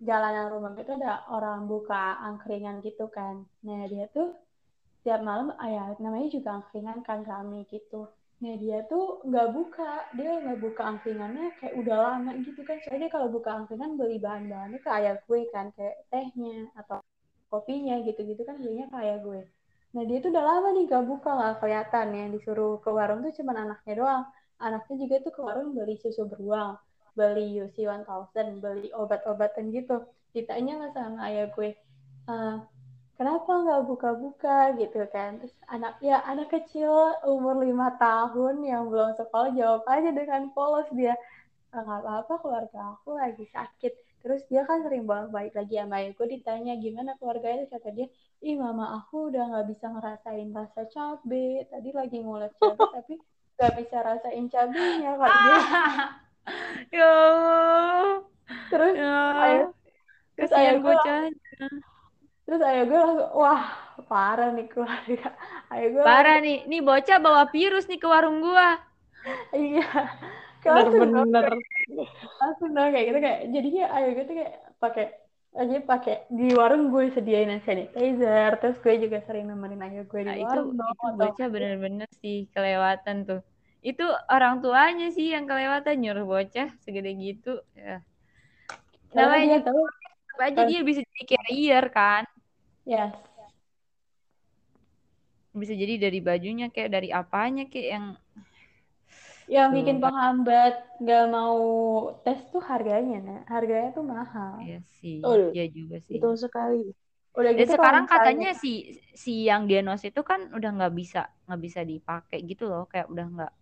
jalanan 0.00 0.48
rumah 0.48 0.72
itu 0.72 0.92
ada 0.96 1.28
orang 1.28 1.68
buka 1.68 2.16
angkringan 2.24 2.80
gitu 2.80 3.12
kan. 3.12 3.44
Nah 3.60 3.84
dia 3.92 4.08
tuh 4.08 4.32
tiap 5.04 5.20
malam, 5.20 5.52
ah 5.60 5.68
ya 5.68 5.82
namanya 6.00 6.28
juga 6.32 6.48
angkringan 6.56 7.04
kan 7.04 7.28
rame 7.28 7.68
gitu 7.68 8.08
Nah 8.36 8.54
dia 8.60 8.84
tuh 8.84 9.24
nggak 9.24 9.48
buka, 9.56 10.12
dia 10.12 10.30
nggak 10.44 10.60
buka 10.60 10.82
angkringannya 10.84 11.56
kayak 11.56 11.74
udah 11.80 11.96
lama 11.96 12.30
gitu 12.44 12.60
kan. 12.68 12.76
Soalnya 12.84 13.08
kalau 13.08 13.32
buka 13.32 13.50
angkringan 13.56 13.96
beli 13.96 14.20
bahan-bahannya 14.20 14.80
kayak 14.84 15.24
gue 15.24 15.40
kan, 15.48 15.72
kayak 15.72 16.04
tehnya 16.12 16.68
atau 16.76 17.00
kopinya 17.48 17.96
gitu-gitu 18.04 18.42
kan 18.44 18.60
belinya 18.60 18.92
kayak 18.92 19.24
gue. 19.24 19.40
Nah 19.96 20.02
dia 20.04 20.18
tuh 20.20 20.28
udah 20.34 20.44
lama 20.44 20.68
nih 20.76 20.84
gak 20.92 21.04
buka 21.08 21.30
nggak 21.32 21.54
kelihatan 21.64 22.06
yang 22.12 22.28
disuruh 22.36 22.76
ke 22.84 22.90
warung 22.92 23.24
tuh 23.24 23.32
cuma 23.40 23.56
anaknya 23.56 23.94
doang. 23.96 24.24
Anaknya 24.60 24.94
juga 25.00 25.14
tuh 25.24 25.32
ke 25.36 25.40
warung 25.40 25.72
beli 25.72 25.96
susu 25.96 26.28
beruang, 26.28 26.76
beli 27.16 27.56
UC 27.64 27.76
1000, 27.88 28.60
beli 28.60 28.88
obat-obatan 28.92 29.72
gitu. 29.72 30.04
Ditanya 30.36 30.72
nggak 30.84 30.92
sama 30.92 31.18
ayah 31.32 31.48
gue, 31.48 31.72
uh, 32.28 32.60
kenapa 33.18 33.50
nggak 33.64 33.82
buka-buka 33.90 34.56
gitu 34.80 35.00
kan? 35.14 35.30
Terus 35.40 35.54
anak 35.74 35.92
ya 36.08 36.16
anak 36.30 36.48
kecil 36.54 36.92
umur 37.34 37.54
lima 37.66 37.88
tahun 38.00 38.54
yang 38.72 38.82
belum 38.92 39.10
sekolah 39.20 39.50
jawab 39.58 39.82
aja 39.94 40.10
dengan 40.20 40.42
polos 40.56 40.88
dia 40.98 41.14
"Ah, 41.74 41.82
nggak 41.86 42.00
apa-apa 42.04 42.34
keluarga 42.42 42.80
aku 42.96 43.10
lagi 43.22 43.44
sakit. 43.56 43.92
Terus 44.22 44.42
dia 44.50 44.62
kan 44.68 44.78
sering 44.84 45.04
bolak 45.08 45.30
balik 45.36 45.54
lagi 45.58 45.74
sama 45.80 45.96
ayahku 46.02 46.24
ditanya 46.34 46.72
gimana 46.84 47.10
keluarganya 47.20 47.64
kata 47.72 47.88
dia 47.96 48.06
ih 48.48 48.56
mama 48.62 48.84
aku 48.98 49.16
udah 49.32 49.42
nggak 49.50 49.66
bisa 49.72 49.86
ngerasain 49.94 50.48
rasa 50.58 50.82
cabe 50.94 51.46
tadi 51.72 51.90
lagi 51.98 52.16
ngulek 52.24 52.52
cabe 52.60 52.84
tapi 52.96 53.14
nggak 53.56 53.72
bisa 53.80 53.96
rasain 54.08 54.46
cabenya 54.52 55.10
kata 55.20 55.38
dia. 55.46 55.58
Ya 56.92 57.12
terus 58.70 58.96
ya 58.98 59.14
ayah 59.44 59.68
terus 60.36 60.52
ayah 60.58 60.74
gue 60.82 60.94
terus 62.46 62.60
ayah 62.68 62.84
gue 62.88 62.98
langsung 63.04 63.30
wah 63.40 63.62
parah 64.10 64.48
nih 64.56 64.66
keluarga 64.72 65.28
ayah 65.74 65.88
gue 65.94 66.04
parah 66.06 66.38
nih 66.44 66.58
nih 66.70 66.80
bocah 66.88 67.18
bawa 67.24 67.42
virus 67.54 67.84
nih 67.90 68.00
ke 68.02 68.06
warung 68.12 68.38
gua 68.46 68.68
iya 69.56 69.82
langsung 70.68 71.06
bener-bener 71.14 71.52
langsung 72.40 72.70
dong 72.76 72.90
kayak 72.94 73.06
gitu 73.08 73.18
kayak 73.26 73.40
jadinya 73.54 73.84
ayah 73.96 74.10
gue 74.16 74.24
tuh 74.28 74.36
kayak 74.40 74.54
pakai 74.82 75.04
aja 75.60 75.76
pakai 75.90 76.14
di 76.38 76.44
warung 76.58 76.82
gue 76.92 77.04
sediain 77.16 77.48
hand 77.52 77.64
sanitizer 77.66 78.50
terus 78.60 78.76
gue 78.84 78.94
juga 79.04 79.18
sering 79.26 79.44
nemenin 79.50 79.80
ayah 79.86 80.04
gue 80.10 80.22
di 80.28 80.32
Nah, 80.32 80.36
itu 80.44 80.56
warung 80.56 80.70
itu 80.72 80.84
bocah 81.20 81.46
bener-bener 81.54 82.08
sih 82.22 82.36
kelewatan 82.54 83.16
tuh. 83.28 83.40
Itu 83.90 84.02
orang 84.34 84.54
tuanya 84.64 85.06
sih 85.16 85.26
yang 85.34 85.44
kelewatan 85.50 85.94
nyuruh 86.02 86.26
bocah 86.32 86.68
segede 86.84 87.10
gitu. 87.24 87.50
Ya. 87.78 88.02
Namanya 89.16 89.56
tahu 89.66 89.80
tetap 90.26 90.38
aja 90.46 90.60
dia 90.68 90.80
bisa 90.88 91.00
jadi 91.08 91.24
carrier 91.30 91.84
kan. 91.96 92.22
Ya 92.86 93.12
Bisa 95.56 95.72
jadi 95.72 95.94
dari 96.04 96.18
bajunya 96.20 96.66
kayak 96.74 96.90
dari 96.94 97.08
apanya 97.10 97.64
kayak 97.72 97.88
yang 97.96 98.06
yang 99.54 99.68
Tuh, 99.70 99.76
bikin 99.76 99.96
penghambat 100.02 100.72
nggak 101.02 101.22
mau 101.36 101.58
tes 102.24 102.38
tuh 102.52 102.62
harganya 102.70 103.16
nah 103.28 103.38
harganya 103.54 103.88
tuh 103.96 104.04
mahal. 104.14 104.54
Ya 104.68 104.78
sih, 105.00 105.20
Betul. 105.22 105.40
ya 105.56 105.64
juga 105.76 105.96
sih. 106.08 106.22
betul 106.22 106.34
sekali. 106.44 106.76
Udah 107.38 107.52
Dan 107.56 107.60
gitu 107.60 107.72
kalau 107.80 107.96
sekarang 107.96 108.04
misalnya 108.04 108.44
katanya 108.44 108.50
si 108.62 108.72
si 109.22 109.32
yang 109.48 109.62
diagnos 109.70 110.02
itu 110.10 110.20
kan 110.30 110.40
udah 110.56 110.70
nggak 110.76 110.94
bisa 111.00 111.22
nggak 111.48 111.60
bisa 111.66 111.80
dipakai 111.92 112.38
gitu 112.50 112.64
loh, 112.70 112.84
kayak 112.90 113.08
udah 113.12 113.26
nggak 113.34 113.52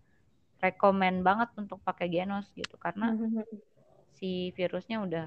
rekomen 0.64 1.14
banget 1.28 1.50
untuk 1.62 1.78
pakai 1.88 2.06
genos 2.14 2.46
gitu. 2.60 2.76
Karena 2.84 3.08
si 4.18 4.30
virusnya 4.56 4.96
udah 5.06 5.26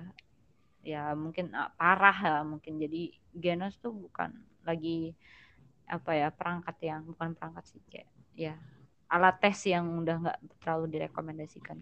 ya 0.88 1.12
mungkin 1.12 1.52
ah, 1.52 1.68
parah 1.76 2.16
ya 2.16 2.38
mungkin. 2.48 2.80
Jadi 2.80 3.12
genos 3.36 3.76
tuh 3.84 3.92
bukan 3.92 4.32
lagi 4.64 5.12
apa 5.88 6.12
ya 6.16 6.28
perangkat 6.32 6.76
yang 6.84 7.04
bukan 7.04 7.36
perangkat 7.36 7.64
sih 7.68 7.84
kayak 7.88 8.08
ya 8.36 8.56
alat 9.08 9.40
tes 9.40 9.56
yang 9.68 9.84
udah 10.04 10.16
nggak 10.24 10.40
terlalu 10.64 10.96
direkomendasikan. 10.96 11.80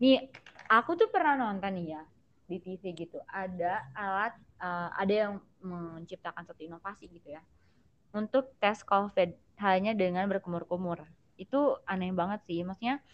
Nih 0.00 0.32
aku 0.68 0.96
tuh 0.96 1.08
pernah 1.12 1.36
nonton 1.36 1.72
nih 1.76 2.00
ya 2.00 2.02
di 2.48 2.56
TV 2.64 2.82
gitu. 2.96 3.20
Ada 3.28 3.92
alat 3.92 4.34
uh, 4.60 4.88
ada 4.96 5.12
yang 5.12 5.32
menciptakan 5.60 6.48
satu 6.48 6.64
inovasi 6.64 7.08
gitu 7.12 7.36
ya 7.36 7.42
untuk 8.16 8.56
tes 8.56 8.80
COVID 8.84 9.60
hanya 9.60 9.92
dengan 9.92 10.24
berkumur-kumur. 10.28 11.04
Itu 11.36 11.80
aneh 11.84 12.12
banget 12.16 12.40
sih 12.48 12.64
maksudnya 12.64 13.04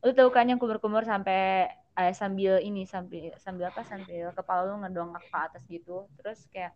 lu 0.00 0.16
tahu 0.16 0.32
kan 0.32 0.48
yang 0.48 0.56
kumur-kumur 0.56 1.04
sampai 1.04 1.68
eh, 2.00 2.14
sambil 2.16 2.56
ini 2.64 2.88
sambil 2.88 3.36
sambil 3.36 3.68
apa 3.68 3.84
sambil 3.84 4.32
kepala 4.32 4.64
lu 4.64 4.80
ngedongak 4.80 5.24
ke 5.28 5.36
atas 5.36 5.62
gitu. 5.68 6.08
Terus 6.16 6.48
kayak 6.48 6.72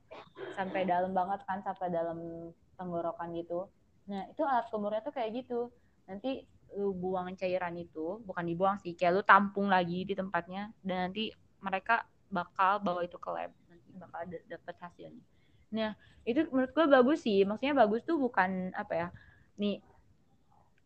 sampai 0.52 0.84
dalam 0.84 1.16
banget 1.16 1.40
kan 1.48 1.64
sampai 1.64 1.88
dalam 1.88 2.50
tenggorokan 2.76 3.32
gitu. 3.32 3.72
Nah 4.10 4.28
itu 4.28 4.44
alat 4.44 4.68
kumurnya 4.68 5.00
tuh 5.00 5.14
kayak 5.16 5.44
gitu. 5.44 5.72
Nanti 6.04 6.44
lu 6.76 6.92
buang 6.92 7.32
cairan 7.38 7.78
itu 7.80 8.20
bukan 8.26 8.44
dibuang 8.44 8.76
sih 8.82 8.92
kayak 8.98 9.12
lu 9.16 9.22
tampung 9.24 9.70
lagi 9.70 10.02
di 10.04 10.12
tempatnya 10.12 10.74
dan 10.82 11.08
nanti 11.08 11.30
mereka 11.62 12.04
bakal 12.28 12.82
bawa 12.84 13.00
itu 13.06 13.16
ke 13.16 13.30
lab. 13.32 13.50
Nanti 13.70 13.88
bakal 13.96 14.18
ada 14.28 14.38
dapat 14.44 14.76
hasilnya. 14.76 15.24
Nah 15.72 15.90
itu 16.28 16.44
menurut 16.52 16.72
gue 16.76 16.86
bagus 16.90 17.18
sih. 17.24 17.48
Maksudnya 17.48 17.72
bagus 17.72 18.04
tuh 18.04 18.20
bukan 18.20 18.74
apa 18.76 18.92
ya 18.92 19.08
nih 19.54 19.78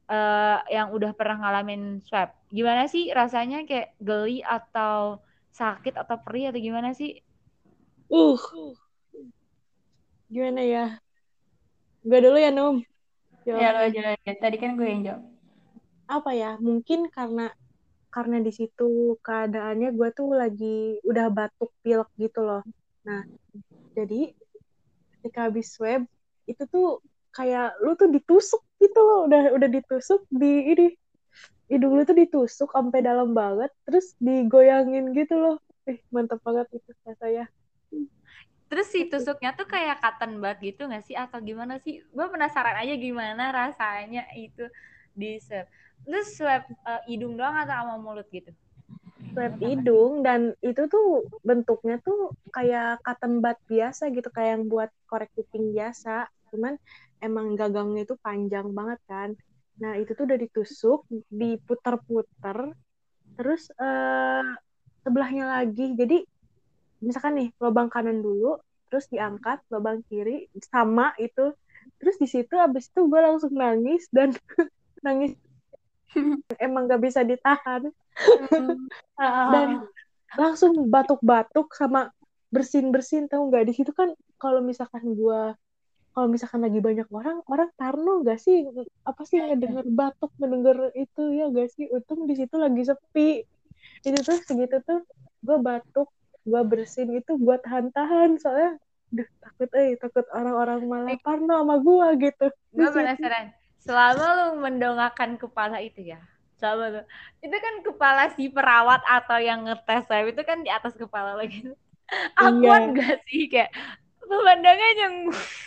uh, 0.08 0.58
yang 0.72 0.90
udah 0.90 1.12
pernah 1.14 1.44
ngalamin 1.44 2.02
swab. 2.02 2.32
Gimana 2.48 2.88
sih 2.88 3.12
rasanya 3.12 3.62
kayak 3.68 3.94
geli 4.00 4.40
atau 4.42 5.20
sakit 5.52 5.94
atau 5.94 6.16
perih 6.24 6.50
atau 6.50 6.60
gimana 6.60 6.96
sih? 6.96 7.20
Uh. 8.08 8.40
Gimana 10.28 10.60
ya? 10.64 10.86
Gue 12.04 12.18
dulu 12.20 12.36
ya 12.40 12.50
Num. 12.52 12.84
Ya 13.48 13.72
lo 13.72 13.80
aja 13.80 14.12
aja 14.12 14.32
tadi 14.36 14.56
kan 14.60 14.76
gue 14.76 14.84
yang 14.84 15.02
jawab. 15.04 15.24
Apa 16.08 16.30
ya? 16.36 16.60
Mungkin 16.60 17.08
karena 17.08 17.48
karena 18.08 18.40
di 18.40 18.52
situ 18.52 19.16
keadaannya 19.20 19.92
gue 19.92 20.08
tuh 20.16 20.32
lagi 20.36 21.00
udah 21.04 21.32
batuk 21.32 21.72
pilek 21.84 22.08
gitu 22.20 22.44
loh. 22.44 22.64
Nah 23.04 23.24
jadi 23.96 24.32
ketika 25.18 25.48
habis 25.48 25.72
swab 25.72 26.04
itu 26.44 26.64
tuh 26.68 27.00
kayak 27.32 27.76
lu 27.84 27.96
tuh 27.96 28.08
ditusuk 28.08 28.64
gitu 28.78 28.98
loh 29.02 29.26
udah 29.26 29.54
udah 29.58 29.68
ditusuk 29.68 30.22
di 30.30 30.72
ini 30.74 30.86
hidung 31.68 32.00
lu 32.00 32.02
tuh 32.08 32.16
ditusuk 32.16 32.72
sampai 32.72 33.04
dalam 33.04 33.36
banget 33.36 33.68
terus 33.84 34.16
digoyangin 34.22 35.12
gitu 35.12 35.36
loh. 35.36 35.56
Eh 35.84 36.00
mantap 36.08 36.40
banget 36.40 36.68
itu 36.72 36.90
saya 37.04 37.44
terus 38.68 38.92
si 38.92 39.08
tusuknya 39.08 39.56
tuh 39.56 39.64
kayak 39.64 39.98
cotton 40.04 40.44
bud 40.44 40.60
gitu 40.60 40.86
gak 40.86 41.04
sih? 41.08 41.16
Atau 41.16 41.40
gimana 41.40 41.80
sih? 41.80 42.04
Gue 42.12 42.28
penasaran 42.28 42.76
aja 42.76 42.94
gimana 43.00 43.50
rasanya 43.50 44.28
itu 44.36 44.68
di 45.16 45.40
swab. 45.40 45.66
Terus 46.04 46.36
swab 46.36 46.62
uh, 46.84 47.02
hidung 47.08 47.40
doang 47.40 47.56
atau 47.56 47.74
sama 47.74 47.96
mulut 47.96 48.28
gitu? 48.28 48.52
Swab 49.32 49.56
hidung 49.58 50.20
dan 50.20 50.52
itu 50.60 50.84
tuh 50.86 51.24
bentuknya 51.40 51.96
tuh 52.04 52.36
kayak 52.52 53.00
cotton 53.02 53.40
bud 53.40 53.58
biasa 53.66 54.12
gitu 54.12 54.28
kayak 54.28 54.60
yang 54.60 54.64
buat 54.68 54.92
korek 55.08 55.32
kuping 55.32 55.72
biasa 55.72 56.28
cuman 56.50 56.74
emang 57.22 57.54
gagangnya 57.58 58.06
itu 58.06 58.14
panjang 58.20 58.70
banget 58.72 59.00
kan. 59.06 59.30
Nah 59.78 59.94
itu 59.98 60.14
tuh 60.14 60.26
udah 60.26 60.38
ditusuk 60.38 61.00
diputer-puter 61.30 62.74
terus 63.38 63.70
uh, 63.78 64.42
sebelahnya 65.06 65.62
lagi. 65.62 65.94
Jadi 65.94 66.24
misalkan 66.98 67.38
nih 67.38 67.48
lubang 67.62 67.86
kanan 67.86 68.20
dulu 68.20 68.58
terus 68.88 69.06
diangkat 69.12 69.62
lubang 69.70 70.02
kiri 70.08 70.50
sama 70.68 71.14
itu. 71.20 71.54
Terus 71.98 72.16
di 72.18 72.28
situ 72.28 72.54
abis 72.58 72.90
itu 72.90 73.06
gue 73.06 73.20
langsung 73.20 73.54
nangis 73.54 74.06
dan 74.10 74.34
nangis. 75.06 75.34
Emang 76.56 76.88
gak 76.88 77.04
bisa 77.04 77.20
ditahan. 77.22 77.92
Dan 79.52 79.86
langsung 80.34 80.74
batuk-batuk 80.90 81.70
sama 81.76 82.10
bersin-bersin 82.48 83.28
tahu 83.28 83.52
nggak? 83.52 83.64
Di 83.68 83.74
situ 83.76 83.92
kan 83.92 84.12
kalau 84.40 84.64
misalkan 84.64 85.14
gue 85.14 85.40
kalau 86.18 86.34
misalkan 86.34 86.66
lagi 86.66 86.82
banyak 86.82 87.06
orang 87.14 87.46
orang 87.46 87.70
parno 87.78 88.26
gak 88.26 88.42
sih? 88.42 88.66
Apa 89.06 89.22
sih 89.22 89.38
ngedenger 89.38 89.86
batuk 89.98 90.34
ngedenger 90.42 90.90
itu 90.98 91.22
ya 91.30 91.46
gak 91.54 91.70
sih? 91.70 91.86
Untung 91.94 92.26
di 92.26 92.34
situ 92.34 92.58
lagi 92.58 92.82
sepi. 92.82 93.46
Itu 94.02 94.18
tuh 94.26 94.42
segitu 94.42 94.82
tuh 94.82 95.06
gue 95.46 95.58
batuk 95.62 96.10
gue 96.42 96.62
bersin 96.66 97.14
itu 97.14 97.38
gue 97.38 97.56
tahan-tahan. 97.62 98.34
Soalnya 98.42 98.82
duh 99.14 99.30
takut 99.38 99.70
eh 99.78 99.94
takut 99.94 100.26
orang-orang 100.34 100.82
malah 100.90 101.14
parno 101.22 101.62
sama 101.62 101.78
gue 101.78 102.08
gitu. 102.26 102.46
Gue 102.74 102.90
penasaran 102.90 103.54
selama 103.78 104.26
lu 104.34 104.46
mendongakkan 104.58 105.38
kepala 105.38 105.78
itu 105.78 106.02
ya 106.02 106.18
selama 106.58 106.98
lu 106.98 107.02
itu 107.46 107.54
kan 107.54 107.74
kepala 107.86 108.22
si 108.34 108.50
perawat 108.50 109.06
atau 109.06 109.38
yang 109.38 109.62
ngetes 109.70 110.10
itu 110.10 110.42
kan 110.42 110.66
di 110.66 110.70
atas 110.74 110.98
kepala 110.98 111.38
lagi. 111.38 111.62
Akuat 112.34 112.82
iya. 112.90 112.96
gak 112.98 113.16
sih? 113.30 113.46
Kayak 113.46 113.70
pemandangan 114.28 114.94
yang 115.00 115.14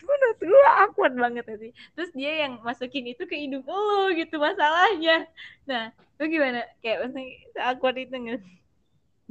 menurut 0.07 0.37
gue 0.39 0.63
akuat 0.85 1.13
banget 1.17 1.45
sih. 1.57 1.71
Terus 1.97 2.11
dia 2.13 2.45
yang 2.45 2.61
masukin 2.61 3.09
itu 3.09 3.25
ke 3.25 3.35
hidung 3.35 3.65
lu 3.65 4.13
gitu 4.15 4.37
masalahnya. 4.37 5.25
Nah 5.65 5.89
lu 6.21 6.29
gimana? 6.29 6.61
Kayak 6.79 7.09
maksudnya 7.09 7.25
akuat 7.65 7.95
itu 7.97 8.13
nggak? 8.13 8.41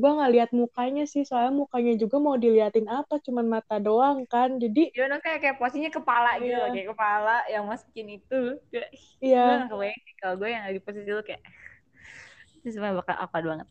Gue 0.01 0.11
nggak 0.17 0.33
lihat 0.33 0.51
mukanya 0.57 1.05
sih 1.05 1.29
soalnya 1.29 1.53
mukanya 1.53 1.93
juga 1.95 2.17
mau 2.17 2.33
diliatin 2.35 2.89
apa 2.89 3.21
cuman 3.21 3.47
mata 3.47 3.77
doang 3.77 4.25
kan. 4.25 4.57
Jadi 4.57 4.91
Gimana 4.97 5.21
kayak 5.21 5.39
kayak 5.45 5.57
posisinya 5.61 5.93
kepala 5.93 6.41
gitu 6.41 6.57
Iya. 6.57 6.73
kayak 6.73 6.89
kepala 6.97 7.37
yang 7.53 7.65
masukin 7.69 8.07
itu. 8.17 8.41
Iya. 9.21 9.69
Gue 9.69 9.93
gak 9.93 9.97
kalau 10.19 10.35
gue 10.41 10.49
yang 10.49 10.65
lagi 10.65 10.81
posisi 10.81 11.09
lu 11.09 11.21
kayak. 11.21 11.45
Itu 12.61 12.77
sebenarnya 12.77 13.01
bakal 13.01 13.17
awkward 13.21 13.47
banget. 13.47 13.69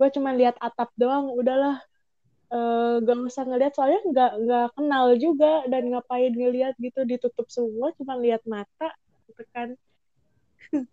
gue 0.00 0.08
cuman 0.16 0.32
lihat 0.40 0.56
atap 0.64 0.88
doang 0.96 1.28
udahlah 1.28 1.76
eh 2.50 2.94
gak 3.06 3.18
usah 3.30 3.46
ngeliat 3.46 3.72
soalnya 3.78 4.00
nggak 4.10 4.32
nggak 4.42 4.66
kenal 4.74 5.06
juga 5.14 5.62
dan 5.70 5.82
ngapain 5.94 6.34
ngeliat 6.34 6.74
gitu 6.82 7.06
ditutup 7.06 7.46
semua 7.46 7.94
cuma 7.94 8.18
lihat 8.18 8.42
mata 8.42 8.90
gitu 9.30 9.42
kan. 9.54 9.68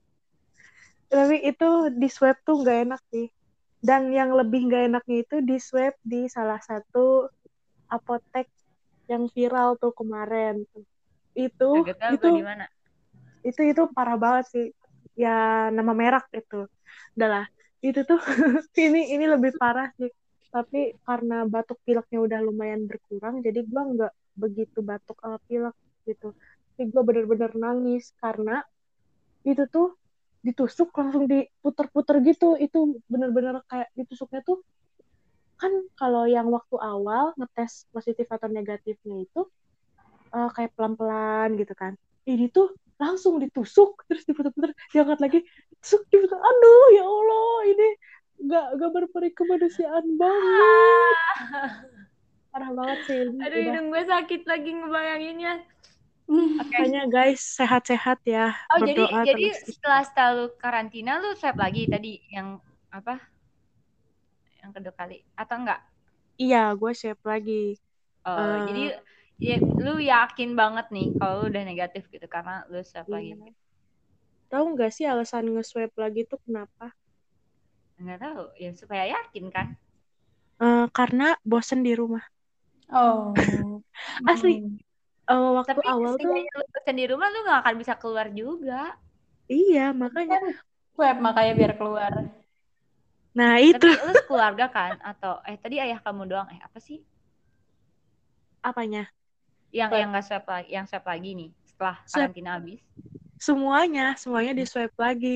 Tapi 1.09 1.35
itu 1.41 1.69
di 1.97 2.07
swab 2.13 2.37
tuh 2.45 2.61
nggak 2.61 2.77
enak 2.85 3.01
sih. 3.09 3.27
Dan 3.81 4.13
yang 4.13 4.37
lebih 4.37 4.69
nggak 4.69 4.83
enaknya 4.93 5.17
itu 5.25 5.35
di 5.41 5.57
swab 5.57 5.97
di 6.05 6.29
salah 6.29 6.61
satu 6.61 7.25
apotek 7.89 8.45
yang 9.09 9.25
viral 9.33 9.81
tuh 9.81 9.97
kemarin. 9.97 10.61
Itu 11.33 11.81
Gak 11.89 11.97
tau 11.97 12.13
itu 12.13 12.29
itu 13.41 13.61
itu 13.65 13.81
parah 13.97 14.17
banget 14.19 14.45
sih. 14.53 14.67
Ya 15.17 15.73
nama 15.73 15.97
merek 15.97 16.29
itu. 16.37 16.69
Udahlah 17.17 17.49
itu 17.81 18.05
tuh 18.05 18.21
ini 18.85 19.17
ini 19.17 19.25
lebih 19.25 19.57
parah 19.57 19.89
sih 19.97 20.09
tapi 20.57 20.97
karena 21.05 21.45
batuk 21.45 21.77
pileknya 21.85 22.19
udah 22.25 22.39
lumayan 22.41 22.89
berkurang 22.89 23.45
jadi 23.45 23.61
gua 23.69 23.83
nggak 23.93 24.13
begitu 24.33 24.79
batuk 24.81 25.17
sama 25.21 25.37
pilek 25.45 25.75
gitu. 26.09 26.33
Tapi 26.73 26.83
gua 26.89 27.03
bener-bener 27.05 27.51
nangis 27.53 28.13
karena 28.17 28.65
itu 29.45 29.63
tuh 29.69 29.93
ditusuk 30.41 30.89
langsung 30.97 31.29
diputer-puter 31.29 32.15
gitu. 32.25 32.57
Itu 32.57 32.97
bener-bener 33.05 33.61
kayak 33.69 33.93
ditusuknya 33.93 34.41
tuh 34.41 34.65
kan 35.61 35.73
kalau 35.97 36.29
yang 36.29 36.49
waktu 36.53 36.77
awal 36.77 37.33
ngetes 37.37 37.89
positif 37.89 38.29
atau 38.29 38.49
negatifnya 38.49 39.25
itu 39.25 39.41
eh, 40.33 40.49
kayak 40.57 40.73
pelan-pelan 40.73 41.53
gitu 41.61 41.73
kan. 41.77 41.93
Ini 42.25 42.49
tuh 42.49 42.73
langsung 42.97 43.37
ditusuk 43.37 44.03
terus 44.09 44.25
diputer-puter 44.25 44.73
diangkat 44.89 45.19
lagi 45.21 45.39
tusuk 45.79 46.09
diputer 46.09 46.37
aduh 46.37 46.85
ya 46.97 47.05
Allah 47.05 47.57
ini 47.69 47.89
nggak 48.37 48.65
nggak 48.77 48.91
berperi 48.93 49.29
kemanusiaan 49.33 50.05
banget 50.15 51.15
parah 52.47 52.71
banget 52.73 52.99
sih 53.05 53.17
ini 53.23 53.37
Aduh 53.41 53.59
hidung 53.59 53.87
gue 53.89 54.03
sakit 54.03 54.41
lagi 54.45 54.69
ngebayanginnya. 54.71 55.53
Oke. 56.27 56.59
makanya 56.59 57.07
guys 57.07 57.39
sehat-sehat 57.39 58.19
ya 58.27 58.51
Oh 58.67 58.83
jadi 58.83 58.99
berdoa 58.99 59.19
jadi 59.23 59.43
terus 59.47 59.79
setelah 59.79 60.01
setelah 60.03 60.31
lu 60.35 60.45
karantina 60.59 61.11
lu 61.17 61.31
swab 61.39 61.55
lagi 61.55 61.87
tadi 61.87 62.19
yang 62.27 62.59
apa? 62.91 63.15
Yang 64.59 64.71
kedua 64.75 64.93
kali 64.93 65.17
atau 65.33 65.55
enggak? 65.55 65.79
iya 66.35 66.75
gue 66.75 66.91
save 66.91 67.23
lagi 67.23 67.79
Oh, 68.27 68.35
Eh. 68.35 68.59
jadi 68.67 68.83
ya, 69.39 69.55
lu 69.79 70.03
yakin 70.03 70.51
banget 70.51 70.91
nih 70.91 71.15
kalau 71.15 71.41
lu 71.41 71.45
udah 71.47 71.63
negatif 71.63 72.11
gitu 72.11 72.27
karena 72.27 72.67
lu 72.67 72.83
swab 72.83 73.07
lagi. 73.07 73.31
Iya. 73.31 73.55
tahu 74.47 74.75
nggak 74.75 74.91
sih 74.91 75.07
alasan 75.07 75.47
nge-swab 75.47 75.95
lagi 75.95 76.27
tuh 76.27 76.39
kenapa 76.43 76.91
Enggak 77.99 78.19
tahu, 78.25 78.43
ya 78.63 78.69
supaya 78.81 79.03
yakin 79.13 79.45
kan. 79.55 79.67
Eh, 80.65 80.85
karena 80.97 81.25
bosen 81.51 81.79
di 81.87 81.91
rumah 81.99 82.23
Oh. 82.91 83.33
Asli. 84.31 84.51
Hmm. 84.51 84.77
Eh, 85.31 85.49
waktu 85.59 85.79
Tapi 85.79 85.87
awal 85.93 86.13
tuh 86.23 86.35
lu 86.55 86.63
bosan 86.73 86.95
di 86.99 87.05
rumah 87.11 87.27
lu 87.33 87.37
gak 87.49 87.59
akan 87.63 87.75
bisa 87.81 87.93
keluar 88.01 88.27
juga. 88.31 88.95
iya 89.53 89.81
makanya 90.01 90.35
Kan 90.35 90.43
web 90.99 91.17
makanya 91.25 91.53
biar 91.59 91.73
keluar. 91.79 92.13
nah 93.37 93.53
itu 93.61 93.85
Tapi 93.85 93.87
lu 94.07 94.13
keluarga 94.27 94.65
kan 94.75 94.93
atau 95.11 95.33
eh 95.49 95.57
tadi 95.63 95.75
ayah 95.85 95.99
kamu 96.05 96.21
doang 96.31 96.47
eh 96.55 96.59
apa 96.67 96.79
sih? 96.87 96.99
apanya 98.63 99.09
Yang 99.79 99.91
Swab. 99.91 99.99
yang 99.99 100.09
nggak 100.11 100.25
swab 100.27 100.43
lagi, 100.51 100.69
yang 100.75 100.85
swab 100.89 101.05
lagi 101.11 101.29
nih 101.39 101.49
setelah 101.69 101.95
Swab. 102.05 102.31
karantina 102.33 102.49
habis. 102.59 102.81
semuanya 103.45 104.01
semuanya 104.21 104.51
di 104.59 104.63
swipe 104.71 104.97
lagi 104.97 105.27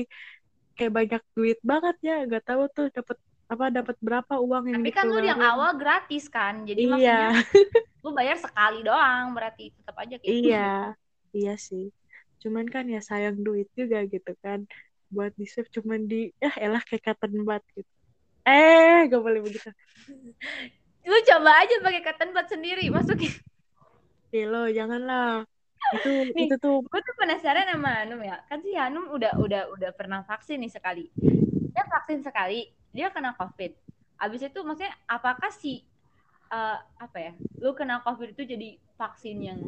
kayak 0.82 0.92
banyak 0.98 1.22
duit 1.36 1.58
banget 1.62 1.96
ya 2.02 2.14
nggak 2.26 2.44
tahu 2.48 2.62
tuh 2.76 2.86
dapat 2.96 3.16
apa 3.52 3.64
dapat 3.70 3.96
berapa 4.00 4.34
uang 4.40 4.64
yang 4.72 4.82
Tapi 4.82 4.90
kan 4.96 5.04
lu 5.06 5.20
yang 5.20 5.36
dikeluarin. 5.38 5.52
awal 5.52 5.70
gratis 5.76 6.24
kan. 6.32 6.54
Jadi 6.64 6.82
iya 6.82 6.90
maksudnya 6.90 7.28
lu 8.04 8.10
bayar 8.18 8.36
sekali 8.40 8.78
doang 8.82 9.24
berarti 9.36 9.64
tetap 9.78 9.96
aja 10.02 10.16
gitu. 10.18 10.30
iya 10.32 10.58
iya 11.38 11.52
sih 11.66 11.84
cuman 12.42 12.66
kan 12.74 12.84
ya 12.94 12.98
sayang 13.08 13.38
duit 13.46 13.68
juga 13.78 13.96
gitu 14.12 14.30
kan 14.44 14.60
buat 15.14 15.32
di 15.40 15.46
save 15.52 15.70
cuman 15.76 16.00
di 16.10 16.16
ya 16.42 16.50
elah 16.64 16.82
kayak 16.88 17.02
cotton 17.06 17.46
bud 17.46 17.62
gitu 17.76 17.90
eh 18.48 19.06
gak 19.10 19.22
boleh 19.22 19.40
begitu 19.46 19.68
Lu 21.10 21.16
coba 21.26 21.50
aja 21.62 21.74
pakai 21.82 22.02
cotton 22.06 22.30
bud 22.34 22.46
sendiri 22.46 22.86
masukin. 22.94 23.32
Eh, 24.32 24.44
lo 24.50 24.58
janganlah 24.78 25.44
itu 25.96 26.10
Nih. 26.36 26.48
itu 26.48 26.56
tuh 26.58 26.80
gue 26.84 27.00
tuh 27.00 27.14
penasaran 27.18 27.66
sama 27.68 27.90
Hanum 28.02 28.20
ya. 28.22 28.36
Kan 28.46 28.62
si 28.62 28.72
Hanum 28.76 29.10
udah 29.10 29.36
udah 29.38 29.62
udah 29.74 29.90
pernah 29.92 30.22
vaksin 30.24 30.62
nih 30.62 30.72
sekali. 30.72 31.10
Dia 31.72 31.84
vaksin 31.88 32.22
sekali 32.22 32.70
dia 32.92 33.08
kena 33.10 33.34
covid. 33.36 33.74
Abis 34.20 34.46
itu 34.46 34.60
maksudnya 34.62 34.94
apakah 35.08 35.50
si 35.50 35.82
eh, 36.52 36.78
apa 36.78 37.18
ya 37.18 37.32
lu 37.60 37.72
kena 37.74 38.00
covid 38.04 38.36
itu 38.36 38.42
jadi 38.46 38.78
vaksin 38.96 39.36
yang 39.42 39.60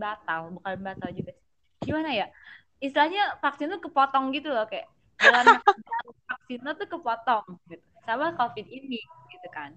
batal? 0.00 0.56
Bukan 0.56 0.80
batal 0.80 1.10
juga 1.12 1.32
gimana 1.84 2.10
ya? 2.14 2.26
Istilahnya 2.80 3.36
vaksin 3.44 3.68
tuh 3.68 3.80
kepotong 3.84 4.32
gitu 4.32 4.48
loh 4.48 4.64
kayak 4.64 4.88
jalan 5.20 5.44
vaksin 6.30 6.64
tuh 6.64 6.88
kepotong 6.88 7.44
gitu. 7.68 7.84
Sama 8.08 8.32
covid 8.34 8.66
ini 8.66 9.04
gitu 9.30 9.48
kan 9.52 9.76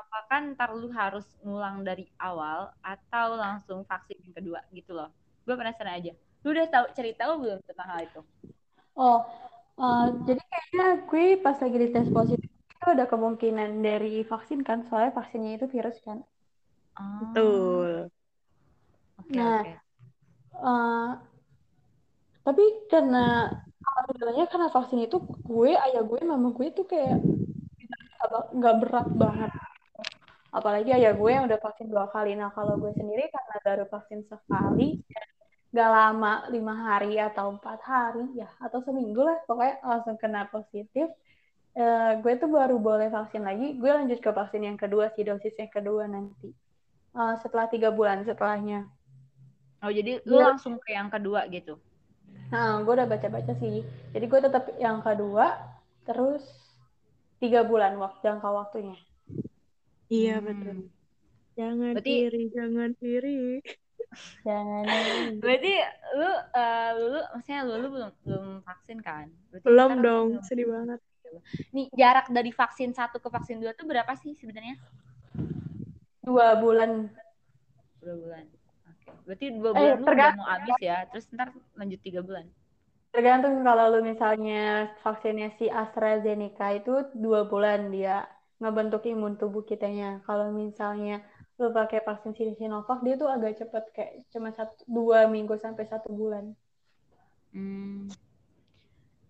apakah 0.00 0.38
ntar 0.54 0.70
lu 0.80 0.88
harus 1.00 1.26
ngulang 1.44 1.82
dari 1.88 2.04
awal 2.20 2.72
atau 2.84 3.28
langsung 3.38 3.80
vaksin 3.90 4.18
yang 4.24 4.34
kedua 4.38 4.60
gitu 4.76 4.92
loh? 4.98 5.08
Gue 5.46 5.54
penasaran 5.60 5.96
aja. 6.00 6.12
Lu 6.44 6.48
udah 6.54 6.66
tahu 6.68 6.86
cerita 6.96 7.22
lu 7.30 7.34
belum 7.44 7.60
tentang 7.68 7.88
hal 7.92 8.00
itu? 8.08 8.20
Oh, 9.02 9.16
eh, 9.82 10.02
jadi 10.26 10.40
kayaknya 10.50 10.84
gue 11.08 11.24
pas 11.44 11.56
lagi 11.62 11.76
dites 11.82 12.08
positif 12.16 12.50
itu 12.72 12.86
ada 12.94 13.04
kemungkinan 13.12 13.70
dari 13.86 14.08
vaksin 14.30 14.60
kan, 14.68 14.78
soalnya 14.86 15.12
vaksinnya 15.18 15.50
itu 15.56 15.66
virus 15.74 15.96
kan. 16.06 16.18
oh 16.98 17.04
betul. 17.18 18.10
Oke 19.18 19.38
Nah. 19.38 19.64
oke. 19.64 19.70
Eh, 20.54 21.10
tapi 22.46 22.62
karena 22.92 23.18
alhamdulillahnya 23.88 24.44
karena 24.52 24.68
vaksin 24.76 25.00
itu 25.06 25.16
gue, 25.48 25.70
ayah 25.84 26.02
gue, 26.10 26.18
mama 26.30 26.48
gue 26.56 26.66
tuh 26.76 26.84
kayak 26.92 27.16
nggak 28.58 28.74
berat 28.82 29.08
banget. 29.22 29.52
Apalagi 30.54 30.90
ayah 30.94 31.12
gue 31.18 31.30
yang 31.34 31.44
udah 31.50 31.58
vaksin 31.58 31.90
dua 31.90 32.06
kali. 32.14 32.38
Nah 32.38 32.50
kalau 32.54 32.78
gue 32.78 32.92
sendiri 32.94 33.26
karena 33.34 33.56
baru 33.66 33.84
vaksin 33.90 34.20
sekali, 34.30 35.02
nggak 35.74 35.90
lama 35.90 36.32
lima 36.54 36.74
hari 36.86 37.18
atau 37.18 37.50
empat 37.58 37.80
hari 37.82 38.24
ya 38.38 38.48
atau 38.62 38.78
seminggu 38.86 39.20
lah 39.26 39.38
pokoknya 39.48 39.76
langsung 39.82 40.16
kena 40.22 40.46
positif. 40.54 41.10
Eh, 41.74 42.12
gue 42.22 42.32
tuh 42.38 42.50
baru 42.50 42.78
boleh 42.78 43.10
vaksin 43.10 43.42
lagi. 43.42 43.74
Gue 43.80 43.90
lanjut 43.90 44.18
ke 44.22 44.30
vaksin 44.30 44.62
yang 44.68 44.78
kedua 44.78 45.10
sih 45.14 45.26
dosis 45.26 45.54
yang 45.58 45.72
kedua 45.74 46.06
nanti. 46.06 46.54
Eh, 47.14 47.34
setelah 47.42 47.66
tiga 47.70 47.90
bulan 47.90 48.22
setelahnya. 48.26 48.86
oh 49.84 49.92
jadi 49.92 50.24
lu 50.24 50.40
Iya. 50.40 50.44
langsung 50.48 50.80
ke 50.80 50.96
yang 50.96 51.12
kedua 51.12 51.44
gitu 51.52 51.76
Nah, 52.52 52.80
gue 52.84 52.92
udah 52.94 53.08
baca-baca 53.08 53.52
sih. 53.58 53.82
Jadi 54.14 54.24
gue 54.30 54.40
tetap 54.46 54.64
yang 54.78 55.02
kedua, 55.02 55.58
terus 56.06 56.44
tiga 57.44 57.60
bulan 57.62 57.92
waktu 57.94 58.18
jangka 58.22 58.48
waktunya. 58.48 58.96
iya 60.08 60.36
Hmm. 60.36 60.46
betul 60.46 60.76
jangan 61.54 61.92
Berarti- 61.94 62.18
iri 62.24 62.42
jangan 62.50 62.90
iri 62.98 63.40
Jangan. 64.42 64.84
berarti 65.42 65.74
lu 66.14 66.30
eh, 66.52 66.90
lu 66.94 67.20
maksudnya 67.32 67.60
lu, 67.62 67.74
lu 67.76 67.88
belum 67.90 68.10
belum 68.22 68.46
vaksin 68.62 68.98
kan 69.00 69.26
Berarti 69.50 69.64
belum 69.64 69.90
dong 70.00 70.26
belum. 70.32 70.42
sedih 70.42 70.66
banget 70.68 71.00
nih 71.70 71.86
jarak 71.92 72.26
dari 72.28 72.50
vaksin 72.50 72.90
satu 72.90 73.18
ke 73.18 73.26
vaksin 73.26 73.58
dua 73.58 73.74
tuh 73.74 73.84
berapa 73.84 74.14
sih 74.14 74.32
sebenarnya 74.32 74.78
Dua 76.20 76.56
bulan. 76.56 77.10
dua 77.98 78.14
bulan 78.16 78.44
oke 78.86 79.10
berarti 79.24 79.46
dua 79.52 79.70
Eh, 79.70 79.74
bulan 79.74 79.96
lu 79.96 80.06
udah 80.06 80.30
mau 80.36 80.46
habis 80.48 80.76
ya 80.78 80.96
terus 81.08 81.26
ntar 81.30 81.48
lanjut 81.74 82.00
tiga 82.00 82.20
bulan 82.20 82.46
Tergantung 83.14 83.62
kalau 83.62 83.94
lu 83.94 84.00
misalnya 84.02 84.90
vaksinnya 85.06 85.54
si 85.54 85.70
AstraZeneca 85.70 86.74
itu 86.74 87.14
dua 87.14 87.46
bulan 87.46 87.94
dia 87.94 88.26
ngebentuk 88.58 89.06
imun 89.06 89.38
tubuh 89.38 89.62
kitanya. 89.62 90.18
Kalau 90.26 90.50
misalnya 90.50 91.22
lu 91.54 91.70
pakai 91.70 92.02
vaksin 92.02 92.34
Sinovac 92.34 93.06
dia 93.06 93.14
tuh 93.14 93.30
agak 93.30 93.62
cepet 93.62 93.84
kayak 93.94 94.12
cuma 94.34 94.50
satu 94.50 94.82
dua 94.90 95.30
minggu 95.30 95.54
sampai 95.62 95.86
satu 95.86 96.10
bulan. 96.10 96.58
Hmm. 97.54 98.10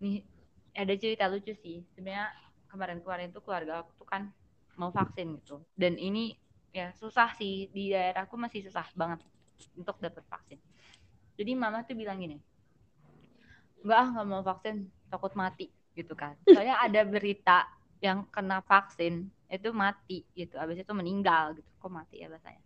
Nih 0.01 0.25
ada 0.73 0.93
cerita 0.97 1.29
lucu 1.29 1.53
sih. 1.53 1.85
Sebenarnya 1.93 2.33
kemarin-kemarin 2.73 3.29
tuh 3.29 3.45
keluarga 3.45 3.85
aku 3.85 4.01
tuh 4.01 4.09
kan 4.09 4.33
mau 4.81 4.89
vaksin 4.89 5.37
gitu. 5.37 5.61
Dan 5.77 6.01
ini 6.01 6.33
ya 6.73 6.89
susah 6.97 7.37
sih 7.37 7.69
di 7.69 7.93
daerahku 7.93 8.33
masih 8.33 8.65
susah 8.65 8.89
banget 8.97 9.21
untuk 9.77 10.01
dapat 10.01 10.25
vaksin. 10.25 10.57
Jadi 11.37 11.51
mama 11.53 11.85
tuh 11.85 11.93
bilang 11.93 12.17
gini, 12.17 12.41
enggak 13.85 13.99
ah 14.01 14.07
nggak 14.17 14.25
mau 14.25 14.41
vaksin 14.41 14.89
takut 15.13 15.31
mati 15.37 15.69
gitu 15.93 16.17
kan. 16.17 16.33
Soalnya 16.49 16.81
ada 16.81 17.01
berita 17.05 17.69
yang 18.01 18.25
kena 18.33 18.59
vaksin 18.65 19.29
itu 19.47 19.69
mati 19.71 20.25
gitu. 20.33 20.57
Abis 20.57 20.81
itu 20.81 20.91
meninggal 20.91 21.53
gitu. 21.53 21.69
Kok 21.79 21.93
mati 21.93 22.25
ya 22.25 22.27
bahasanya? 22.27 22.59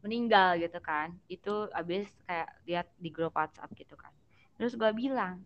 Meninggal 0.00 0.58
gitu 0.58 0.80
kan. 0.80 1.12
Itu 1.28 1.68
abis 1.70 2.08
kayak 2.24 2.48
lihat 2.64 2.86
di 2.96 3.12
grup 3.12 3.36
WhatsApp 3.36 3.70
gitu 3.76 3.94
kan. 3.94 4.10
Terus 4.56 4.74
gue 4.74 4.90
bilang 4.96 5.44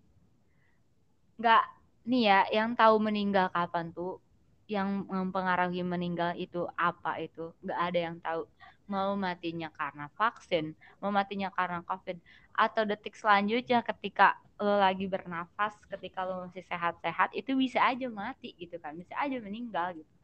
nggak 1.36 1.64
nih 2.08 2.22
ya 2.22 2.40
yang 2.62 2.72
tahu 2.72 2.96
meninggal 2.96 3.52
kapan 3.52 3.92
tuh 3.92 4.22
yang 4.66 5.04
mempengaruhi 5.04 5.84
meninggal 5.84 6.32
itu 6.38 6.64
apa 6.74 7.20
itu 7.20 7.50
nggak 7.66 7.80
ada 7.82 7.98
yang 7.98 8.16
tahu. 8.22 8.42
Mau 8.86 9.18
matinya 9.18 9.66
karena 9.74 10.06
vaksin 10.14 10.72
mau 11.02 11.10
matinya 11.10 11.50
karena 11.50 11.82
covid 11.82 12.22
atau 12.54 12.86
detik 12.86 13.18
selanjutnya 13.18 13.82
ketika 13.82 14.38
lo 14.56 14.80
lagi 14.80 15.04
bernafas 15.04 15.76
ketika 15.92 16.24
lo 16.24 16.48
masih 16.48 16.64
sehat-sehat 16.64 17.32
itu 17.36 17.52
bisa 17.52 17.80
aja 17.84 18.08
mati 18.08 18.56
gitu 18.56 18.80
kan 18.80 18.96
bisa 18.96 19.12
aja 19.20 19.36
meninggal 19.40 19.92
gitu. 19.92 20.14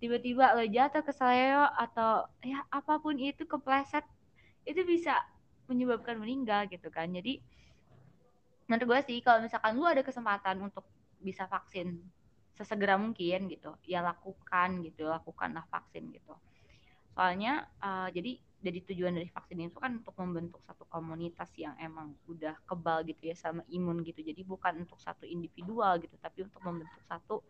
Tiba-tiba 0.00 0.56
lo 0.56 0.64
jatuh 0.64 1.04
ke 1.04 1.12
seleo 1.12 1.64
atau 1.76 2.28
ya 2.44 2.64
apa 2.68 3.00
pun 3.00 3.16
itu 3.16 3.44
kepleset 3.44 4.04
itu 4.68 4.84
bisa 4.84 5.16
menyebabkan 5.68 6.20
meninggal 6.20 6.68
gitu 6.68 6.92
kan. 6.92 7.08
Jadi 7.08 7.40
menurut 8.68 8.86
gue 8.86 9.00
sih 9.10 9.18
kalau 9.24 9.42
misalkan 9.42 9.74
lu 9.74 9.88
ada 9.88 10.04
kesempatan 10.04 10.60
untuk 10.62 10.86
bisa 11.20 11.48
vaksin 11.50 12.00
sesegera 12.54 13.00
mungkin 13.00 13.48
gitu 13.48 13.72
ya 13.88 14.04
lakukan 14.04 14.84
gitu 14.84 15.08
lakukanlah 15.08 15.64
vaksin 15.72 16.12
gitu 16.12 16.36
soalnya 17.14 17.66
uh, 17.82 18.08
jadi 18.10 18.38
jadi 18.60 18.78
tujuan 18.92 19.16
dari 19.16 19.28
vaksin 19.32 19.56
itu 19.64 19.80
kan 19.80 20.04
untuk 20.04 20.12
membentuk 20.20 20.60
satu 20.68 20.84
komunitas 20.92 21.48
yang 21.56 21.72
emang 21.80 22.12
udah 22.28 22.52
kebal 22.68 23.00
gitu 23.08 23.32
ya 23.32 23.36
sama 23.36 23.64
imun 23.72 24.04
gitu. 24.04 24.20
Jadi 24.20 24.44
bukan 24.44 24.84
untuk 24.84 25.00
satu 25.00 25.24
individual 25.24 25.96
gitu 25.96 26.12
tapi 26.20 26.44
untuk 26.44 26.60
membentuk 26.60 27.00
satu 27.08 27.40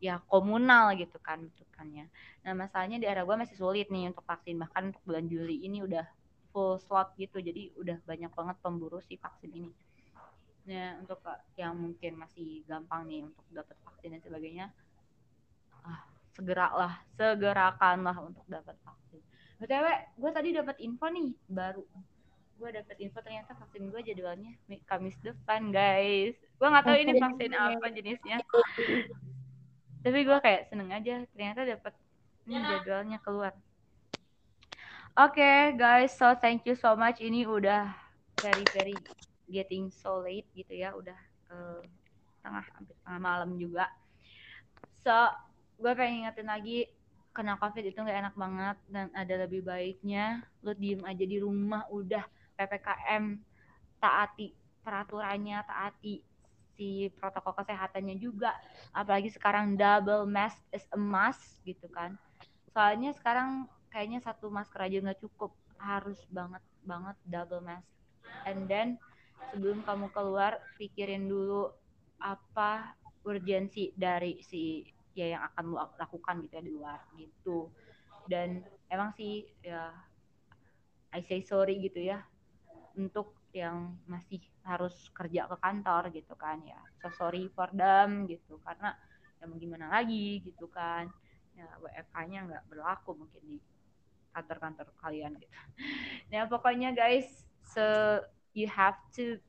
ya 0.00 0.24
komunal 0.24 0.96
gitu 0.96 1.20
kan 1.20 1.44
bentukannya. 1.44 2.08
Nah 2.48 2.52
masalahnya 2.56 2.96
di 2.96 3.04
era 3.04 3.28
gue 3.28 3.36
masih 3.36 3.60
sulit 3.60 3.92
nih 3.92 4.08
untuk 4.08 4.24
vaksin. 4.24 4.56
Bahkan 4.56 4.82
untuk 4.96 5.02
bulan 5.04 5.28
Juli 5.28 5.60
ini 5.68 5.84
udah 5.84 6.08
full 6.48 6.80
slot 6.80 7.12
gitu. 7.20 7.44
Jadi 7.44 7.76
udah 7.76 8.00
banyak 8.08 8.32
banget 8.32 8.56
pemburu 8.64 9.04
si 9.04 9.20
vaksin 9.20 9.52
ini. 9.52 9.70
Nah 10.64 10.96
untuk 10.96 11.20
yang 11.60 11.76
mungkin 11.76 12.16
masih 12.16 12.64
gampang 12.64 13.04
nih 13.04 13.28
untuk 13.28 13.44
dapat 13.52 13.76
vaksin 13.84 14.16
dan 14.16 14.22
sebagainya 14.24 14.66
ah 15.84 16.17
segeralah 16.38 17.02
segerakanlah 17.18 18.14
untuk 18.22 18.46
dapat 18.46 18.78
vaksin. 18.86 19.18
Btw 19.58 19.86
gue 20.14 20.30
tadi 20.30 20.48
dapat 20.54 20.78
info 20.78 21.10
nih 21.10 21.34
baru. 21.50 21.82
Gue 22.54 22.70
dapet 22.70 22.94
info 23.02 23.18
ternyata 23.18 23.58
vaksin 23.58 23.90
gue 23.90 24.00
jadwalnya 24.06 24.54
Kamis 24.86 25.18
depan 25.18 25.74
guys. 25.74 26.38
Gue 26.62 26.68
nggak 26.70 26.86
tahu 26.86 26.96
ini 27.02 27.12
vaksin 27.18 27.50
apa 27.58 27.86
jenisnya. 27.90 28.38
Tapi 30.06 30.18
gue 30.22 30.38
kayak 30.38 30.70
seneng 30.70 30.94
aja 30.94 31.26
ternyata 31.34 31.66
dapet 31.66 31.94
ini 32.46 32.62
jadwalnya 32.62 33.18
keluar. 33.18 33.52
Oke 35.18 35.42
okay, 35.42 35.74
guys 35.74 36.14
so 36.14 36.38
thank 36.38 36.62
you 36.62 36.78
so 36.78 36.94
much. 36.94 37.18
Ini 37.18 37.50
udah 37.50 37.90
very 38.38 38.62
very 38.70 38.94
getting 39.50 39.90
so 39.90 40.22
late 40.22 40.46
gitu 40.54 40.70
ya 40.70 40.94
udah 40.94 41.18
uh, 41.50 41.82
tengah 42.46 42.62
hampir 42.62 42.94
tengah 43.02 43.18
malam 43.18 43.58
juga. 43.58 43.90
So 45.02 45.14
gue 45.78 45.92
pengen 45.94 46.26
ingetin 46.26 46.50
lagi 46.50 46.90
kena 47.30 47.54
covid 47.54 47.86
itu 47.86 47.94
nggak 48.02 48.18
enak 48.18 48.34
banget 48.34 48.76
dan 48.90 49.06
ada 49.14 49.34
lebih 49.46 49.62
baiknya 49.62 50.42
lu 50.66 50.74
diem 50.74 50.98
aja 51.06 51.22
di 51.22 51.38
rumah 51.38 51.86
udah. 51.94 52.26
Ppkm 52.58 53.38
taati 54.02 54.50
peraturannya 54.82 55.62
taati 55.62 56.18
si 56.74 57.06
protokol 57.14 57.54
kesehatannya 57.62 58.18
juga. 58.18 58.58
Apalagi 58.90 59.30
sekarang 59.30 59.78
double 59.78 60.26
mask 60.26 60.58
is 60.74 60.82
a 60.90 60.98
must 60.98 61.62
gitu 61.62 61.86
kan. 61.94 62.18
Soalnya 62.74 63.14
sekarang 63.14 63.70
kayaknya 63.94 64.18
satu 64.18 64.50
masker 64.50 64.82
aja 64.82 64.98
nggak 64.98 65.22
cukup. 65.22 65.54
Harus 65.78 66.18
banget 66.34 66.62
banget 66.82 67.14
double 67.22 67.62
mask. 67.62 67.86
And 68.50 68.66
then 68.66 68.98
sebelum 69.54 69.86
kamu 69.86 70.10
keluar 70.10 70.58
pikirin 70.74 71.30
dulu 71.30 71.70
apa 72.18 72.98
urgensi 73.22 73.94
dari 73.94 74.42
si 74.42 74.82
ya 75.18 75.34
yang 75.34 75.42
akan 75.50 75.62
lu 75.66 75.76
lakukan 75.98 76.34
gitu 76.46 76.52
ya 76.54 76.62
di 76.62 76.72
luar 76.72 77.00
gitu. 77.18 77.58
Dan 78.30 78.62
emang 78.86 79.10
sih 79.18 79.42
ya 79.58 79.90
I 81.10 81.20
say 81.26 81.42
sorry 81.42 81.82
gitu 81.82 81.98
ya 81.98 82.22
untuk 82.94 83.34
yang 83.50 83.96
masih 84.04 84.44
harus 84.62 85.08
kerja 85.10 85.48
ke 85.48 85.56
kantor 85.58 86.14
gitu 86.14 86.38
kan 86.38 86.62
ya. 86.62 86.78
So 87.02 87.10
sorry 87.10 87.50
for 87.50 87.66
them 87.74 88.30
gitu 88.30 88.62
karena 88.62 88.94
ya 89.42 89.44
mau 89.50 89.58
gimana 89.58 89.90
lagi 89.90 90.44
gitu 90.46 90.70
kan. 90.70 91.10
Ya 91.58 91.66
WFH-nya 91.82 92.46
nggak 92.46 92.64
berlaku 92.70 93.18
mungkin 93.18 93.42
di 93.42 93.58
kantor-kantor 94.30 94.86
kalian 95.02 95.34
gitu. 95.42 95.56
Nah 96.30 96.44
pokoknya 96.46 96.92
guys 96.92 97.48
so 97.64 97.82
you 98.52 98.68
have 98.68 99.00
to 99.16 99.40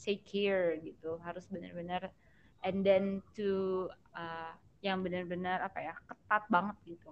take 0.00 0.26
care 0.26 0.74
gitu. 0.82 1.20
Harus 1.22 1.46
benar-benar 1.46 2.10
and 2.64 2.80
then 2.80 3.20
to 3.36 3.86
uh, 4.16 4.56
yang 4.84 5.00
benar-benar 5.00 5.64
apa 5.64 5.80
ya 5.80 5.94
ketat 6.04 6.44
banget 6.52 6.76
gitu 6.84 7.10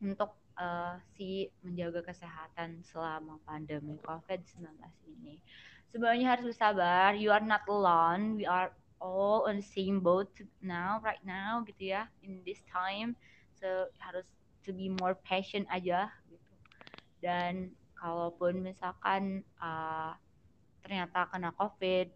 untuk 0.00 0.32
uh, 0.56 0.96
si 1.12 1.52
menjaga 1.60 2.00
kesehatan 2.02 2.80
selama 2.88 3.36
pandemi 3.44 4.00
COVID-19 4.00 4.64
ini. 5.20 5.36
Sebenarnya 5.92 6.36
harus 6.36 6.54
bersabar. 6.54 7.12
You 7.16 7.32
are 7.32 7.44
not 7.44 7.64
alone. 7.68 8.36
We 8.40 8.44
are 8.44 8.72
all 9.00 9.44
on 9.48 9.60
the 9.60 9.68
same 9.68 10.00
boat 10.00 10.28
now, 10.60 11.00
right 11.00 11.22
now, 11.24 11.64
gitu 11.64 11.96
ya, 11.96 12.08
in 12.24 12.40
this 12.44 12.60
time. 12.68 13.12
So 13.56 13.88
harus 13.98 14.24
to 14.68 14.70
be 14.72 14.92
more 14.92 15.16
patient 15.26 15.66
aja 15.72 16.12
gitu. 16.28 16.54
Dan 17.24 17.74
kalaupun 17.98 18.62
misalkan 18.62 19.42
uh, 19.58 20.14
ternyata 20.84 21.26
kena 21.32 21.50
COVID, 21.56 22.06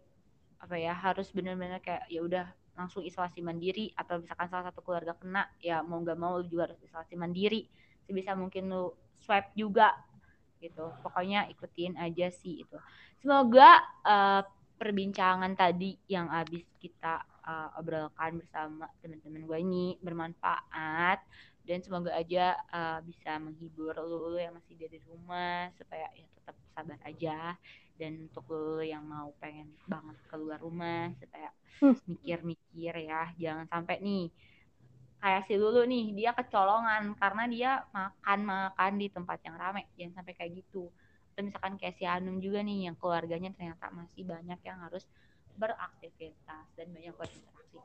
apa 0.63 0.75
ya 0.79 0.95
harus 0.95 1.27
benar-benar 1.35 1.83
kayak 1.83 2.07
ya 2.07 2.23
udah 2.23 2.47
langsung 2.73 3.05
isolasi 3.05 3.39
mandiri 3.45 3.93
atau 3.93 4.17
misalkan 4.17 4.49
salah 4.49 4.73
satu 4.73 4.81
keluarga 4.81 5.13
kena 5.13 5.45
ya 5.61 5.85
mau 5.85 6.01
nggak 6.01 6.19
mau 6.19 6.41
juga 6.41 6.71
harus 6.71 6.79
isolasi 6.81 7.13
mandiri. 7.13 7.69
Sebisa 8.03 8.35
mungkin 8.35 8.67
lu 8.67 8.91
swab 9.21 9.53
juga 9.55 9.93
gitu. 10.59 10.91
Pokoknya 11.03 11.47
ikutin 11.51 11.95
aja 11.99 12.33
sih 12.33 12.65
itu. 12.65 12.77
Semoga 13.21 13.79
uh, 14.03 14.41
perbincangan 14.75 15.55
tadi 15.55 15.95
yang 16.11 16.27
habis 16.27 16.65
kita 16.81 17.23
uh, 17.45 17.79
obrolkan 17.79 18.41
bersama 18.41 18.89
teman-teman 18.99 19.47
gue 19.47 19.59
ini 19.61 19.85
bermanfaat. 20.01 21.23
Dan 21.63 21.79
semoga 21.79 22.11
aja 22.11 22.59
uh, 22.75 22.99
bisa 23.07 23.39
menghibur 23.39 23.95
lu, 24.03 24.35
lu 24.35 24.39
yang 24.39 24.51
masih 24.51 24.75
di 24.75 24.99
rumah 25.07 25.71
supaya 25.79 26.11
ya 26.11 26.27
tetap 26.27 26.55
sabar 26.75 26.99
aja 27.07 27.55
dan 28.03 28.27
untuk 28.27 28.43
lo 28.51 28.83
yang 28.83 29.07
mau 29.07 29.31
pengen 29.39 29.71
banget 29.87 30.19
keluar 30.27 30.59
rumah 30.59 31.07
supaya 31.15 31.55
hmm. 31.79 31.95
mikir-mikir 32.03 32.93
ya 33.07 33.31
jangan 33.39 33.63
sampai 33.71 34.03
nih 34.03 34.27
kayak 35.23 35.47
si 35.47 35.55
Lulu 35.55 35.87
nih 35.87 36.11
dia 36.11 36.35
kecolongan 36.35 37.15
karena 37.15 37.43
dia 37.47 37.71
makan 37.95 38.39
makan 38.43 38.91
di 38.99 39.07
tempat 39.07 39.39
yang 39.47 39.55
ramai 39.55 39.87
jangan 39.95 40.19
sampai 40.19 40.35
kayak 40.35 40.51
gitu 40.59 40.91
atau 41.31 41.47
misalkan 41.47 41.79
kayak 41.79 41.95
si 41.95 42.03
Hanum 42.03 42.43
juga 42.43 42.59
nih 42.59 42.91
yang 42.91 42.99
keluarganya 42.99 43.55
ternyata 43.55 43.87
masih 43.95 44.27
banyak 44.27 44.59
yang 44.67 44.83
harus 44.83 45.07
beraktivitas 45.55 46.65
dan 46.75 46.91
banyak 46.91 47.15
berinteraksi 47.15 47.79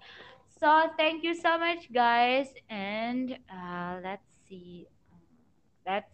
so 0.50 0.90
thank 0.98 1.22
you 1.22 1.30
so 1.30 1.54
much 1.62 1.86
guys 1.94 2.50
and 2.66 3.38
uh, 3.46 4.02
let's 4.02 4.26
see 4.50 4.90
let's 5.86 6.10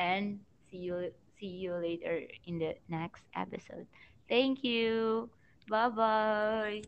and 0.00 0.40
see 0.72 0.88
you 0.88 1.12
see 1.38 1.62
you 1.62 1.74
later 1.76 2.22
in 2.46 2.58
the 2.58 2.76
next 2.88 3.22
episode. 3.36 3.86
Thank 4.28 4.64
you. 4.64 5.28
Bye 5.68 5.88
bye. 5.88 6.82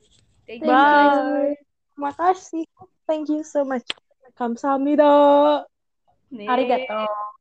Thank 0.47 0.63
you. 0.63 0.69
Bye. 0.69 1.55
Terima 1.95 2.13
kasih. 2.15 2.65
Thank 3.07 3.29
you 3.29 3.43
so 3.43 3.65
much. 3.65 3.87
Kamsahamnida. 4.39 5.65
Arigato. 6.47 7.38